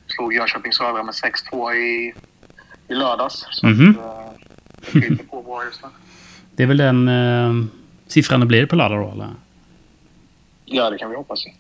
[0.07, 2.15] slog Jönköping Södra med 6-2 i,
[2.89, 3.47] i lördags.
[3.51, 3.99] Så Mhm.
[3.99, 5.89] att, eh, det på bra just nu.
[6.57, 7.53] Det är väl den eh,
[8.07, 9.29] siffran det blir på lördag då, eller?
[10.65, 11.45] Ja, det kan vi hoppas.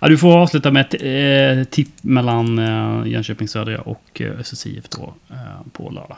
[0.00, 4.88] Ja, du får avsluta med ett eh, tipp mellan eh, Jönköping Södra och eh, SSIF
[4.88, 6.16] då eh, på lördag.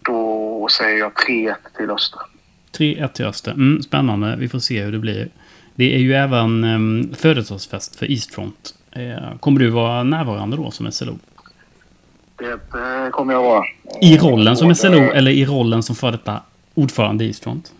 [0.00, 2.20] Då säger jag 3-1 till Öster.
[2.78, 3.52] 3-1 till Öster.
[3.52, 4.36] Mm, spännande.
[4.38, 5.28] Vi får se hur det blir.
[5.74, 8.74] Det är ju även eh, födelsedagsfest för Eastfront.
[8.92, 11.18] Eh, kommer du vara närvarande då som SLO?
[12.36, 13.64] Det eh, kommer jag vara.
[14.00, 16.40] I rollen som SLO eller i rollen som för detta
[16.74, 17.72] ordförande i Eastfront?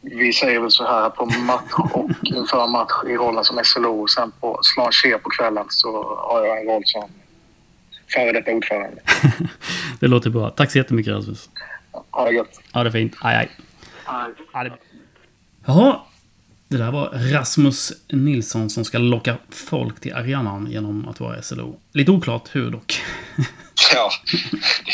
[0.00, 4.10] Vi säger väl så här på match och inför match i rollen som SLO och
[4.10, 7.04] sen på slanché på kvällen så har jag en roll som
[8.14, 9.02] före detta ordförande.
[10.00, 10.50] Det låter bra.
[10.50, 11.48] Tack så jättemycket Rasmus.
[12.10, 12.60] Ha det gött.
[12.72, 13.16] Ja, det fint.
[13.20, 13.50] Aj, aj.
[14.06, 14.72] Ja, det...
[15.66, 16.00] Jaha.
[16.68, 21.80] Det där var Rasmus Nilsson som ska locka folk till arenan genom att vara SLO.
[21.92, 23.00] Lite oklart hur dock.
[23.94, 24.10] Ja,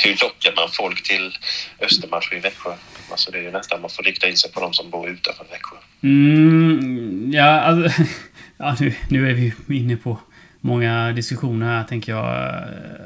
[0.05, 1.33] hur lockar man folk till
[1.81, 2.71] Östermatch i Växjö?
[3.11, 5.47] Alltså det är ju nästan man får rikta in sig på de som bor utanför
[5.51, 5.77] Växjö.
[6.03, 8.03] Mm, ja, alltså,
[8.57, 9.35] ja nu, nu är
[9.67, 10.19] vi inne på
[10.61, 12.55] många diskussioner här, tänker jag.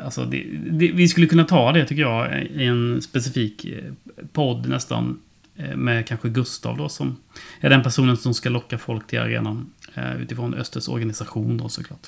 [0.05, 3.93] Alltså, det, det, vi skulle kunna ta det, tycker jag, i en specifik eh,
[4.33, 5.21] podd nästan.
[5.59, 7.21] Eh, Med kanske Gustav då, som
[7.61, 9.73] är den personen som ska locka folk till arenan.
[9.95, 12.01] eh, Utifrån Östers organisation då, såklart.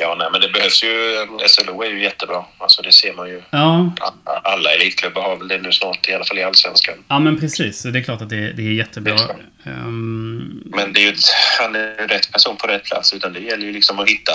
[0.00, 1.26] Ja, nej, men det behövs ju.
[1.48, 2.44] SLO är ju jättebra.
[2.58, 3.42] Alltså det ser man ju.
[3.50, 3.92] Ja,
[4.24, 6.94] Alla elitklubbar har väl det nu snart, i alla fall i allsvenskan.
[7.08, 7.82] ja men precis.
[7.82, 9.16] Det är klart att det, det är jättebra.
[9.64, 11.14] Ehm, Men det är ju
[11.60, 13.12] han är ju rätt person på rätt plats.
[13.12, 14.32] Utan det gäller ju liksom att hitta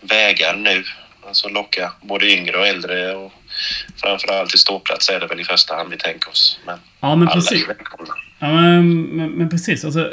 [0.00, 0.84] vägar nu.
[1.26, 3.14] Alltså locka både yngre och äldre.
[3.14, 3.32] Och
[3.96, 6.60] framförallt till ståplats är det väl i första hand vi tänker oss.
[6.66, 7.62] Men, ja, men alla precis.
[7.62, 8.14] är välkomna.
[8.38, 9.84] Ja, men, men, men precis.
[9.84, 10.12] Alltså,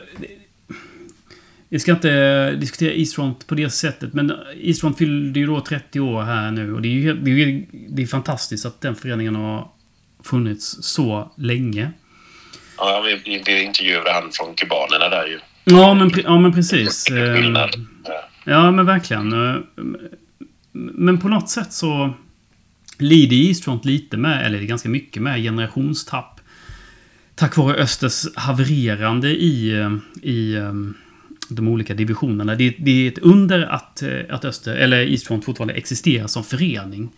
[1.69, 6.21] vi ska inte diskutera Eastfront på det sättet, men Eastfront fyllde ju då 30 år
[6.23, 9.67] här nu och det är ju det är, det är fantastiskt att den föreningen har
[10.23, 11.91] funnits så länge.
[12.77, 15.39] Ja, vi, vi, intervjuade han från kubanerna där ju.
[15.63, 17.07] Ja, men, ja, men precis.
[17.11, 17.69] Eh.
[18.43, 19.33] Ja, men verkligen.
[19.33, 19.61] Eh,
[20.71, 22.13] Men på något sätt så
[22.97, 26.41] lider Eastfront lite med, eller ganska mycket med, generationstapp.
[27.35, 30.73] Tack vare Östers havererande i, eh, i eh,
[31.49, 32.55] de olika divisionerna.
[32.55, 37.09] Det, det är ett under att, eh, att Öster, eller Eastfront fortfarande existerar som förening.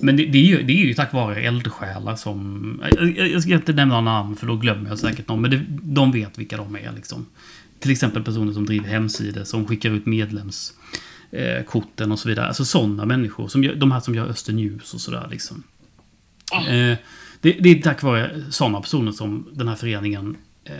[0.00, 2.82] Men det, det, är ju, det är ju tack vare eldsjälar som...
[2.96, 5.40] Jag, jag ska inte nämna namn för då glömmer jag säkert någon.
[5.40, 7.26] Men det, de vet vilka de är liksom.
[7.80, 10.74] Till exempel personer som driver hemsidor, som skickar ut medlems
[11.30, 12.46] medlemskorten och så vidare.
[12.46, 13.48] Alltså sådana människor.
[13.48, 15.62] Som de här som gör Öster News och sådär liksom.
[16.52, 16.98] Eh,
[17.40, 20.72] det, det, är tack vare sådana personer som den här föreningen eh,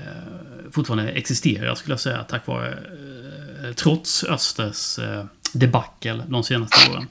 [0.71, 2.25] fortfarande existerar, skulle jag säga.
[2.25, 7.07] Tack vare, eh, trots Östers eh, debacle de senaste åren.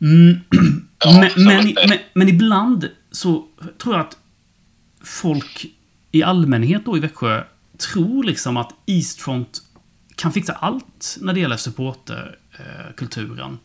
[0.00, 0.40] Mm.
[1.04, 3.46] men, men, men, men, ibland så
[3.78, 4.16] tror jag att
[5.04, 5.66] folk
[6.12, 7.44] i allmänhet då i Växjö
[7.78, 9.62] tror liksom att Eastfront
[10.16, 11.56] kan fixa allt när det gäller
[12.58, 13.58] Eh, kulturen.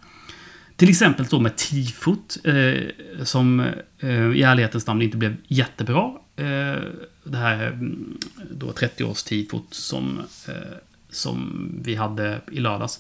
[0.76, 3.60] Till exempel då med tifot, eh, som
[4.00, 6.12] eh, i ärlighetens namn inte blev jättebra.
[6.36, 6.82] Eh,
[7.24, 8.18] det här mm,
[8.52, 10.78] då 30-års-tifot som, eh,
[11.10, 13.00] som vi hade i lördags.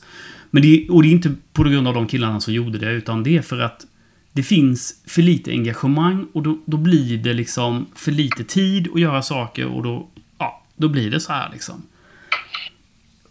[0.49, 3.23] Men det, och det är inte på grund av de killarna som gjorde det, utan
[3.23, 3.85] det är för att
[4.31, 9.01] det finns för lite engagemang och då, då blir det liksom för lite tid att
[9.01, 11.83] göra saker och då, ja, då blir det så här liksom.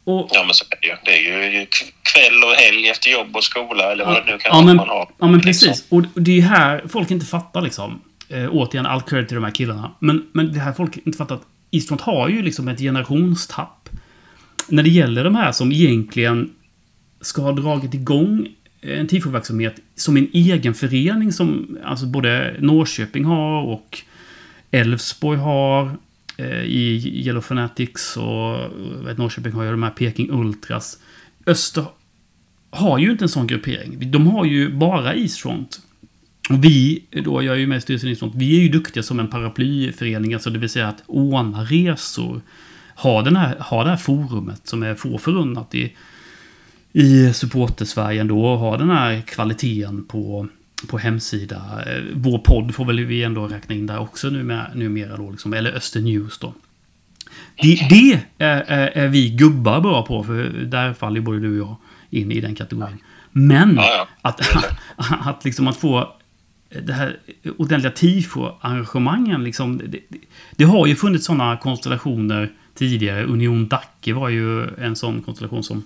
[0.06, 0.94] Och, ja, men så är det ju.
[1.04, 1.66] Det är ju
[2.02, 4.88] kväll och helg efter jobb och skola eller vad det nu kan ja, men, man
[4.88, 5.10] ha.
[5.18, 5.68] Ja, men liksom.
[5.68, 5.86] precis.
[5.88, 8.00] Och det är här folk inte fattar liksom.
[8.28, 9.92] Eh, återigen, all credit till de här killarna.
[9.98, 13.88] Men, men det här folk inte fattar att Eastfront har ju liksom ett generationstapp.
[14.68, 16.54] När det gäller de här som egentligen
[17.20, 18.48] ska ha dragit igång
[18.80, 24.02] en tifo-verksamhet som en egen förening som alltså både Norrköping har och
[24.70, 25.92] Elfsborg har eh,
[26.36, 28.58] Eh, i Yellow Fanatics och
[29.06, 30.98] vet, Norrköping har ju de här Peking Ultras.
[31.46, 31.84] Öster
[32.70, 34.10] har ju inte en sån gruppering.
[34.10, 35.80] De har ju bara Eastfront.
[36.50, 39.02] Och vi, då, jag är ju med i styrelsen i Eastfront, vi är ju duktiga
[39.02, 42.40] som en paraplyförening, alltså det vill säga att ordna resor.
[42.96, 45.92] Ha, den här, ha det här forumet som är få förunnat i
[46.92, 50.48] i supporter-Sverige ändå och ha den här kvaliteten på,
[50.88, 51.84] på hemsida.
[51.86, 55.52] Eh, vår podd får väl vi ändå räkna in där också numera, numera då, liksom,
[55.52, 56.54] eller Öster News då.
[57.62, 61.68] Det, det är, är, är, vi gubbar bra på, för där faller både du och
[61.68, 61.76] jag
[62.20, 62.98] in i den kategorin.
[63.32, 63.80] Men
[64.22, 64.40] att,
[64.96, 66.16] att, liksom att få
[66.68, 67.18] det här
[67.56, 70.18] ordentliga tifo-arrangemangen, liksom, det, det,
[70.56, 73.24] det, har ju funnits sådana konstellationer tidigare.
[73.24, 75.82] Union Dacke var ju en sån konstellation som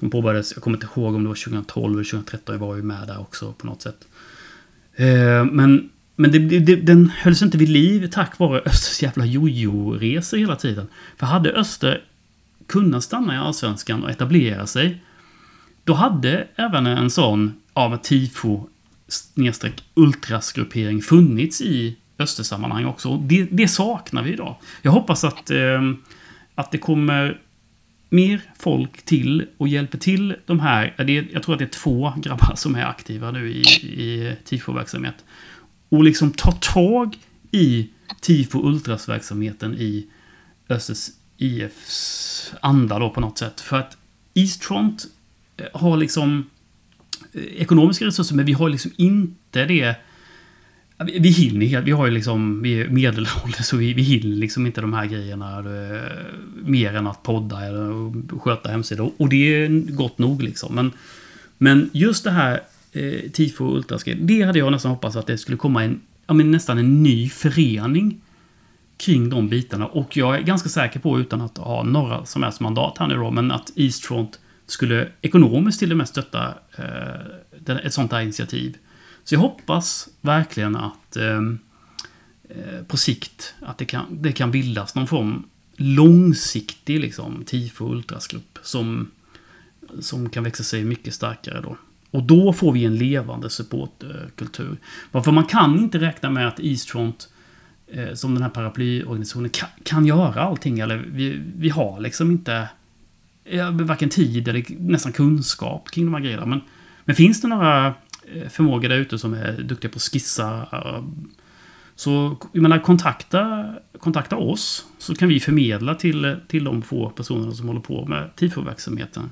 [0.00, 2.82] de påbörjades, jag kommer inte ihåg om det var 2012 eller 2013, jag var ju
[2.82, 4.06] med där också på något sätt.
[4.96, 10.36] Eh, men men det, det, den hölls inte vid liv tack vare Östers jävla jojo-resor
[10.38, 10.86] hela tiden.
[11.16, 12.04] För hade Öster
[12.66, 15.02] kunnat stanna i Allsvenskan och etablera sig,
[15.84, 18.66] då hade även en sån av tifo
[19.08, 23.16] snedstreck ultrasgruppering funnits i Östersammanhang också.
[23.16, 24.56] Det, det saknar vi idag.
[24.82, 25.82] Jag hoppas att, eh,
[26.54, 27.40] att det kommer
[28.08, 30.94] mer folk till och hjälper till de här.
[31.32, 35.24] Jag tror att det är två grabbar som är aktiva nu i, i tifo-verksamhet.
[35.88, 37.16] Och liksom ta tag
[37.50, 37.88] i
[38.20, 40.06] tifo ultras-verksamheten i
[40.68, 43.60] Östers IFs anda då på något sätt.
[43.60, 43.96] För att
[44.34, 45.06] Eastfront
[45.56, 46.50] eh, har liksom
[47.32, 49.96] eh, ekonomiska resurser, men vi har liksom inte det
[50.98, 54.80] vi hinner Vi har ju liksom, vi är medelålders så vi, vi hinner liksom inte
[54.80, 56.12] de här grejerna eh,
[56.64, 59.12] mer än att podda eller sköta hemsidor.
[59.16, 60.74] Och det är gott nog liksom.
[60.74, 60.92] Men,
[61.58, 62.60] men just det här
[62.92, 66.34] eh, tifo och ultraskate, det hade jag nästan hoppats att det skulle komma en, ja
[66.34, 68.20] men nästan en ny förening
[68.96, 69.86] kring de bitarna.
[69.86, 73.14] Och jag är ganska säker på, utan att ha några som helst mandat här nu
[73.14, 78.76] då, men att Eastfront skulle ekonomiskt till och med stötta eh, ett sånt här initiativ.
[79.26, 81.58] Så jag hoppas verkligen att ehm,
[82.48, 85.44] eh, på sikt att det kan, det kan bildas någon form
[85.76, 89.10] långsiktig liksom, tifo ultrasgrupp som,
[90.00, 91.76] som kan växa sig mycket starkare då.
[92.10, 94.76] Och då får vi en levande supportkultur.
[95.12, 97.28] Varför man kan inte räkna med att Eastfront
[97.86, 100.78] eh, som den här paraplyorganisationen kan, kan göra allting.
[100.78, 102.68] Eller vi, vi har liksom inte
[103.44, 106.46] eh, varken tid eller nästan kunskap kring de här grejerna.
[106.46, 106.60] Men,
[107.04, 107.94] men finns det några
[108.34, 110.68] Eh, förmåga där ute som är duktiga på att skissa.
[110.72, 111.04] Eh,
[111.94, 117.52] så jag menar, kontakta, kontakta oss så kan vi förmedla till, till de få personerna
[117.52, 119.30] som håller på med tifo-verksamheten.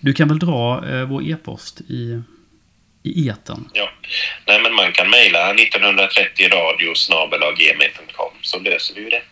[0.00, 2.22] Du kan väl dra eh, vår e-post i,
[3.02, 3.68] i eten?
[3.72, 3.90] Ja,
[4.46, 9.22] Nej, men man kan mejla 1930 radiosnabelaggmail.com så löser vi det.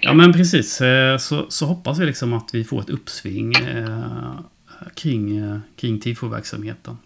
[0.00, 0.80] Ja, men precis.
[0.80, 4.40] Eh, så, så hoppas vi liksom att vi får ett uppsving eh,
[4.96, 6.96] kring, kring tifo-verksamheten.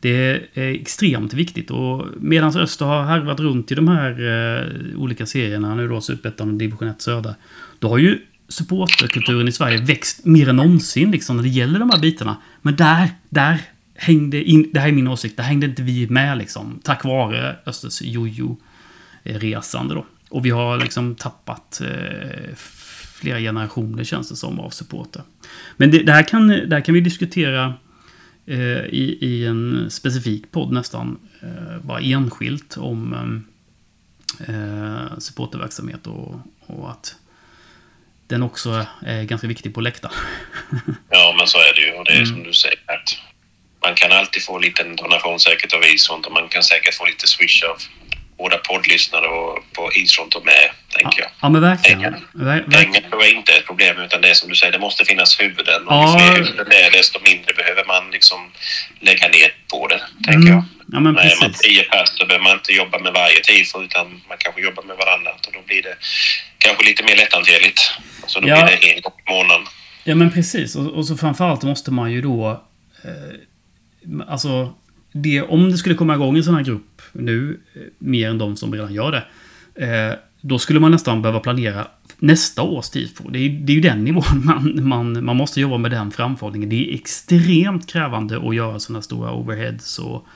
[0.00, 5.26] Det är extremt viktigt och medan Öster har harvat runt i de här eh, olika
[5.26, 7.34] serierna, nu då Superettan och Division 1 Södra,
[7.78, 11.90] då har ju supporterkulturen i Sverige växt mer än någonsin liksom när det gäller de
[11.90, 12.36] här bitarna.
[12.62, 13.60] Men där, där
[13.94, 16.80] hängde in, det här är min åsikt, där hängde inte vi med liksom.
[16.82, 20.06] Tack vare Östers jojo-resande då.
[20.28, 22.54] Och vi har liksom tappat eh,
[23.20, 25.22] flera generationer känns det som av supporter.
[25.76, 27.74] Men det, det, här, kan, det här kan vi diskutera
[28.52, 31.18] i, i en specifik podd nästan.
[31.42, 33.14] Eh, bara enskilt om
[34.48, 36.34] eh, supporterverksamhet och,
[36.66, 37.14] och att
[38.26, 40.14] den också är ganska viktig på läktaren.
[41.10, 41.92] ja, men så är det ju.
[41.92, 42.26] Och det är mm.
[42.26, 43.18] som du säger att
[43.82, 47.04] man kan alltid få en liten donation säkert av Isfront och man kan säkert få
[47.04, 47.76] lite swish av
[48.40, 50.64] båda poddlyssnare och på Isfront och med,
[50.96, 51.30] tänker jag.
[51.42, 51.98] Ja, men verkligen.
[52.00, 54.72] Pengar, Ver pengar tror jag inte är ett problem, utan det är som du säger,
[54.72, 55.80] det måste finnas huvuden.
[55.88, 56.12] Och ja.
[56.12, 58.38] ju fler huvuden det är, desto mindre behöver man liksom
[59.08, 60.52] lägga ner på det, tänker mm.
[60.54, 60.64] jag.
[60.92, 63.82] Ja, men Nej, är man tio pers så behöver man inte jobba med varje tifo,
[63.82, 65.94] utan man kanske jobbar med varannat och då blir det
[66.58, 67.80] kanske lite mer lätthanterligt.
[68.26, 68.54] Så då ja.
[68.54, 69.66] blir det en gång i månaden.
[70.04, 70.76] Ja, men precis.
[70.76, 72.64] Och, och så framförallt måste man ju då...
[73.04, 74.74] Eh, alltså,
[75.12, 78.56] det, om det skulle komma igång en sån här grupp nu, eh, mer än de
[78.56, 79.24] som redan gör det,
[79.86, 81.86] eh, då skulle man nästan behöva planera
[82.18, 83.28] nästa års tifo.
[83.30, 86.68] Det är, det är ju den nivån man, man, man måste jobba med den framförhållningen.
[86.68, 90.26] Det är extremt krävande att göra sådana stora overheads och,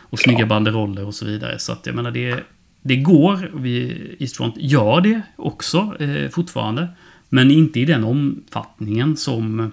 [0.00, 0.46] och snygga ja.
[0.46, 1.58] banderoller och så vidare.
[1.58, 2.44] Så att jag menar, det,
[2.82, 3.50] det går.
[3.54, 6.88] Vi, Eastfront gör det också eh, fortfarande.
[7.28, 9.72] Men inte i den omfattningen som,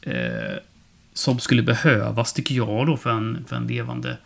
[0.00, 0.56] eh,
[1.12, 4.16] som skulle behövas, tycker jag, då, för en, för en levande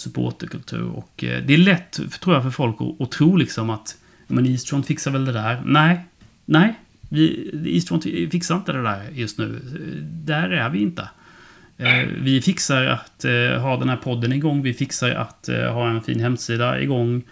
[0.00, 0.88] supporterkultur.
[0.88, 3.96] Och eh, det är lätt, tror jag, för folk att, att tro liksom att
[4.30, 5.62] men Eastront fixar väl det där.
[5.64, 6.00] Nej,
[6.44, 6.74] nej.
[7.08, 9.60] Vi, Eastfront fixar inte det där just nu.
[10.02, 11.08] Där är vi inte.
[11.78, 14.62] Eh, vi fixar att eh, ha den här podden igång.
[14.62, 17.22] Vi fixar att eh, ha en fin hemsida igång.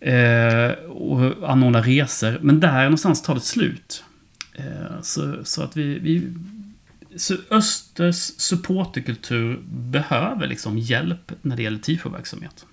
[0.00, 2.38] Eh, och anordna resor.
[2.42, 4.04] Men där någonstans tar det slut.
[4.54, 6.22] Eh, så, så att vi, vi
[7.50, 12.66] Östers supporterkultur behöver liksom hjälp när det gäller tifo-verksamhet.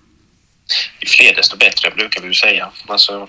[1.00, 2.70] Ju fler desto bättre brukar vi ju säga.
[2.86, 3.28] Alltså,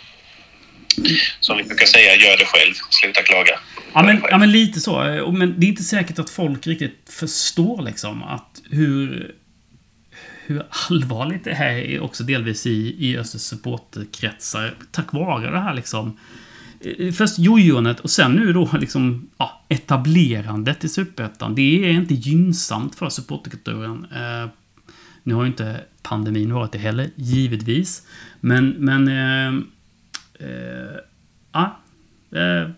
[1.40, 2.74] som vi brukar säga, gör det själv.
[2.90, 3.60] Sluta klaga.
[3.94, 4.98] Ja men, ja, men lite så.
[5.32, 9.32] Men det är inte säkert att folk riktigt förstår liksom att hur
[10.48, 14.76] hur allvarligt det här är också delvis i, i Östers supporterkretsar.
[14.92, 16.20] Tack vare det här liksom.
[16.86, 21.56] Eh, först jojonet och sen nu då liksom ja, etablerandet i Superettan.
[21.56, 24.08] Det är inte gynnsamt för supporterkulturen.
[24.12, 24.50] Eh,
[25.24, 28.08] nu har ju inte pandemin varit det heller, givetvis.
[28.40, 29.08] Men, men...
[29.08, 29.62] Eh,
[30.40, 30.98] eh,
[31.52, 31.80] ja.
[32.32, 32.70] Eh,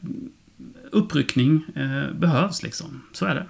[0.91, 3.03] uppryckning eh, behövs liksom.
[3.13, 3.45] Så är det.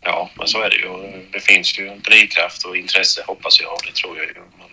[0.00, 1.22] Ja, men så är det ju.
[1.32, 3.78] Det finns ju drivkraft och intresse, hoppas jag.
[3.86, 4.34] Det tror jag ju.
[4.34, 4.68] Man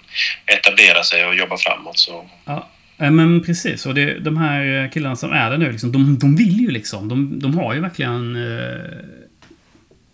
[0.46, 2.30] etablerar sig och jobbar framåt så...
[2.46, 2.70] Ja.
[3.04, 6.18] Eh, men precis, och det, de här eh, killarna som är där nu, liksom, de,
[6.20, 7.08] de vill ju liksom.
[7.08, 8.98] De, de har ju verkligen eh,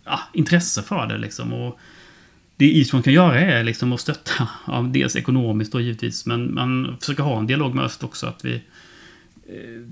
[0.04, 1.52] ja, intresse för det liksom.
[1.52, 1.78] Och
[2.56, 6.96] det Eastron kan göra är liksom att stötta, ja, dels ekonomiskt då givetvis, men man
[7.00, 8.26] försöker ha en dialog med öst också.
[8.26, 9.82] att vi eh,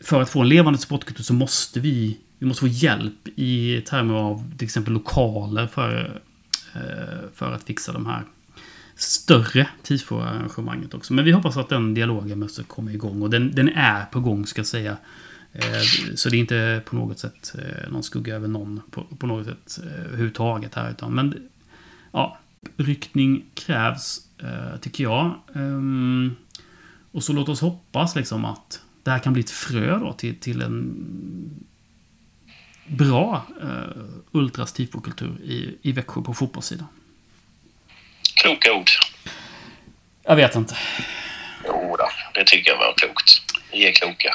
[0.00, 4.14] För att få en levande sportkultur så måste vi vi måste få hjälp i termer
[4.14, 6.20] av till exempel lokaler för,
[6.74, 8.22] eh, för att fixa de här
[8.96, 11.14] större tifo-arrangemanget också.
[11.14, 13.22] Men vi hoppas att den dialogen måste komma igång.
[13.22, 14.96] Och den, den är på gång, ska jag säga.
[15.52, 19.26] Eh, så det är inte på något sätt eh, någon skugga över någon på, på
[19.26, 20.90] något sätt eh, överhuvudtaget här.
[20.90, 21.48] Utan, men
[22.12, 22.38] ja,
[22.76, 24.20] ryckning krävs,
[24.80, 25.34] tycker jag.
[25.54, 26.34] Ehm,
[27.12, 30.40] och så låt oss hoppas liksom att det här kan bli ett frö då till,
[30.40, 31.66] till en
[32.86, 36.86] bra uh, ultras tifo-kultur i, i Växjö på fotbollssidan.
[38.46, 38.90] Kloka ord.
[40.24, 40.76] Jag vet inte.
[41.66, 43.42] Jo, då, det tycker jag var klokt.
[43.72, 44.34] Vi är kloka.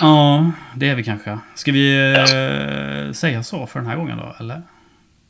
[0.00, 1.38] Ja, det är vi kanske.
[1.54, 2.22] Ska vi ja.
[2.22, 4.62] uh, säga så för den här gången då, eller?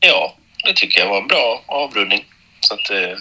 [0.00, 2.24] Ja, det tycker jag var en bra avrundning.
[2.60, 3.18] Så att, uh,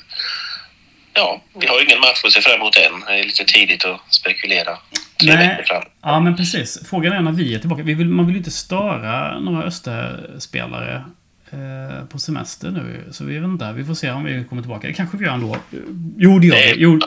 [1.14, 3.00] ja, vi har ju ingen match att se fram emot än.
[3.08, 4.78] Det är lite tidigt att spekulera.
[5.24, 5.66] Nej,
[6.02, 6.90] ja men precis.
[6.90, 7.84] Frågan är när vi är tillbaka.
[7.84, 11.04] Vi vill, man vill inte störa några Österspelare
[11.52, 13.04] eh, på semester nu.
[13.12, 13.74] Så vi vet inte.
[13.74, 14.88] Vi får se om vi kommer tillbaka.
[14.88, 15.58] Det kanske vi gör ändå.
[16.18, 16.74] Jo, det gör vi.
[16.78, 17.00] Jo,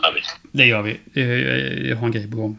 [0.53, 1.89] det gör vi.
[1.89, 2.59] Jag har en grej på gång.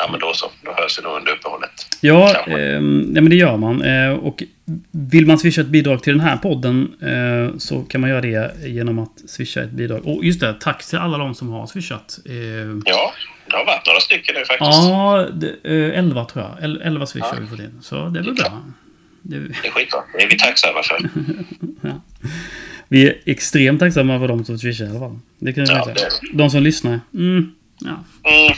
[0.00, 0.50] Ja, men då så.
[0.62, 1.70] Då hörs vi nog under uppehållet.
[2.00, 2.80] Ja, eh, ja,
[3.20, 3.82] men det gör man.
[3.82, 4.42] Eh, och
[4.90, 8.66] vill man swisha ett bidrag till den här podden eh, så kan man göra det
[8.66, 10.06] genom att swisha ett bidrag.
[10.06, 12.18] Och just det, tack till alla de som har swishat.
[12.26, 12.34] Eh,
[12.84, 13.12] ja,
[13.50, 14.88] det har varit några stycken nu faktiskt.
[14.88, 16.80] Ja, det, eh, 11 tror jag.
[16.86, 17.78] 11 swish har vi fått in.
[17.82, 18.62] Så det är väl bra.
[19.26, 20.00] Det, det är skitbra.
[20.12, 21.10] Det är vi tacksamma för.
[21.88, 22.00] ja.
[22.88, 25.18] Vi är extremt tacksamma för de som swishar i alla fall.
[25.38, 26.08] Det kan jag ja, säga.
[26.32, 27.00] De som lyssnar.
[27.14, 27.54] Mm.
[27.78, 28.04] Ja.
[28.24, 28.54] Mm.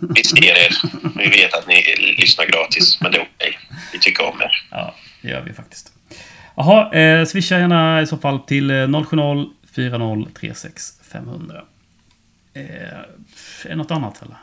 [0.14, 0.72] Vi ser er.
[1.18, 3.58] Vi vet att ni lyssnar gratis, men det är okej.
[3.92, 4.66] Vi tycker om er.
[4.70, 5.92] Ja, det gör vi faktiskt.
[6.56, 11.62] Jaha, eh, swisha gärna i så fall till eh, 070 40 36 500.
[12.54, 14.36] Eh, är det något annat eller?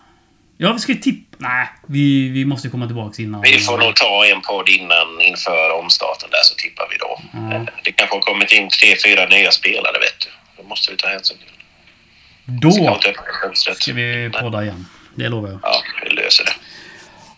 [0.57, 1.37] Ja, vi ska ju tippa...
[1.39, 3.41] Nej, vi, vi måste komma tillbaka innan.
[3.41, 7.21] Vi får nog ta en podd innan inför omstarten där så tippar vi då.
[7.39, 7.51] Mm.
[7.51, 10.27] Eh, Det kanske har kommit in tre, fyra nya spelare vet du.
[10.61, 11.47] Det måste vi ta hänsyn till.
[12.45, 14.85] Då Ska ska vi podda igen.
[15.15, 15.59] Det lovar jag.
[15.63, 16.53] Ja, vi löser det.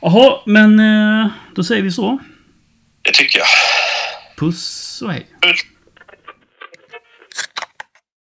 [0.01, 2.19] Jaha, men eh, då säger vi så.
[3.01, 3.47] Det tycker jag.
[4.37, 5.27] Puss och hej.
[5.41, 5.61] Puss.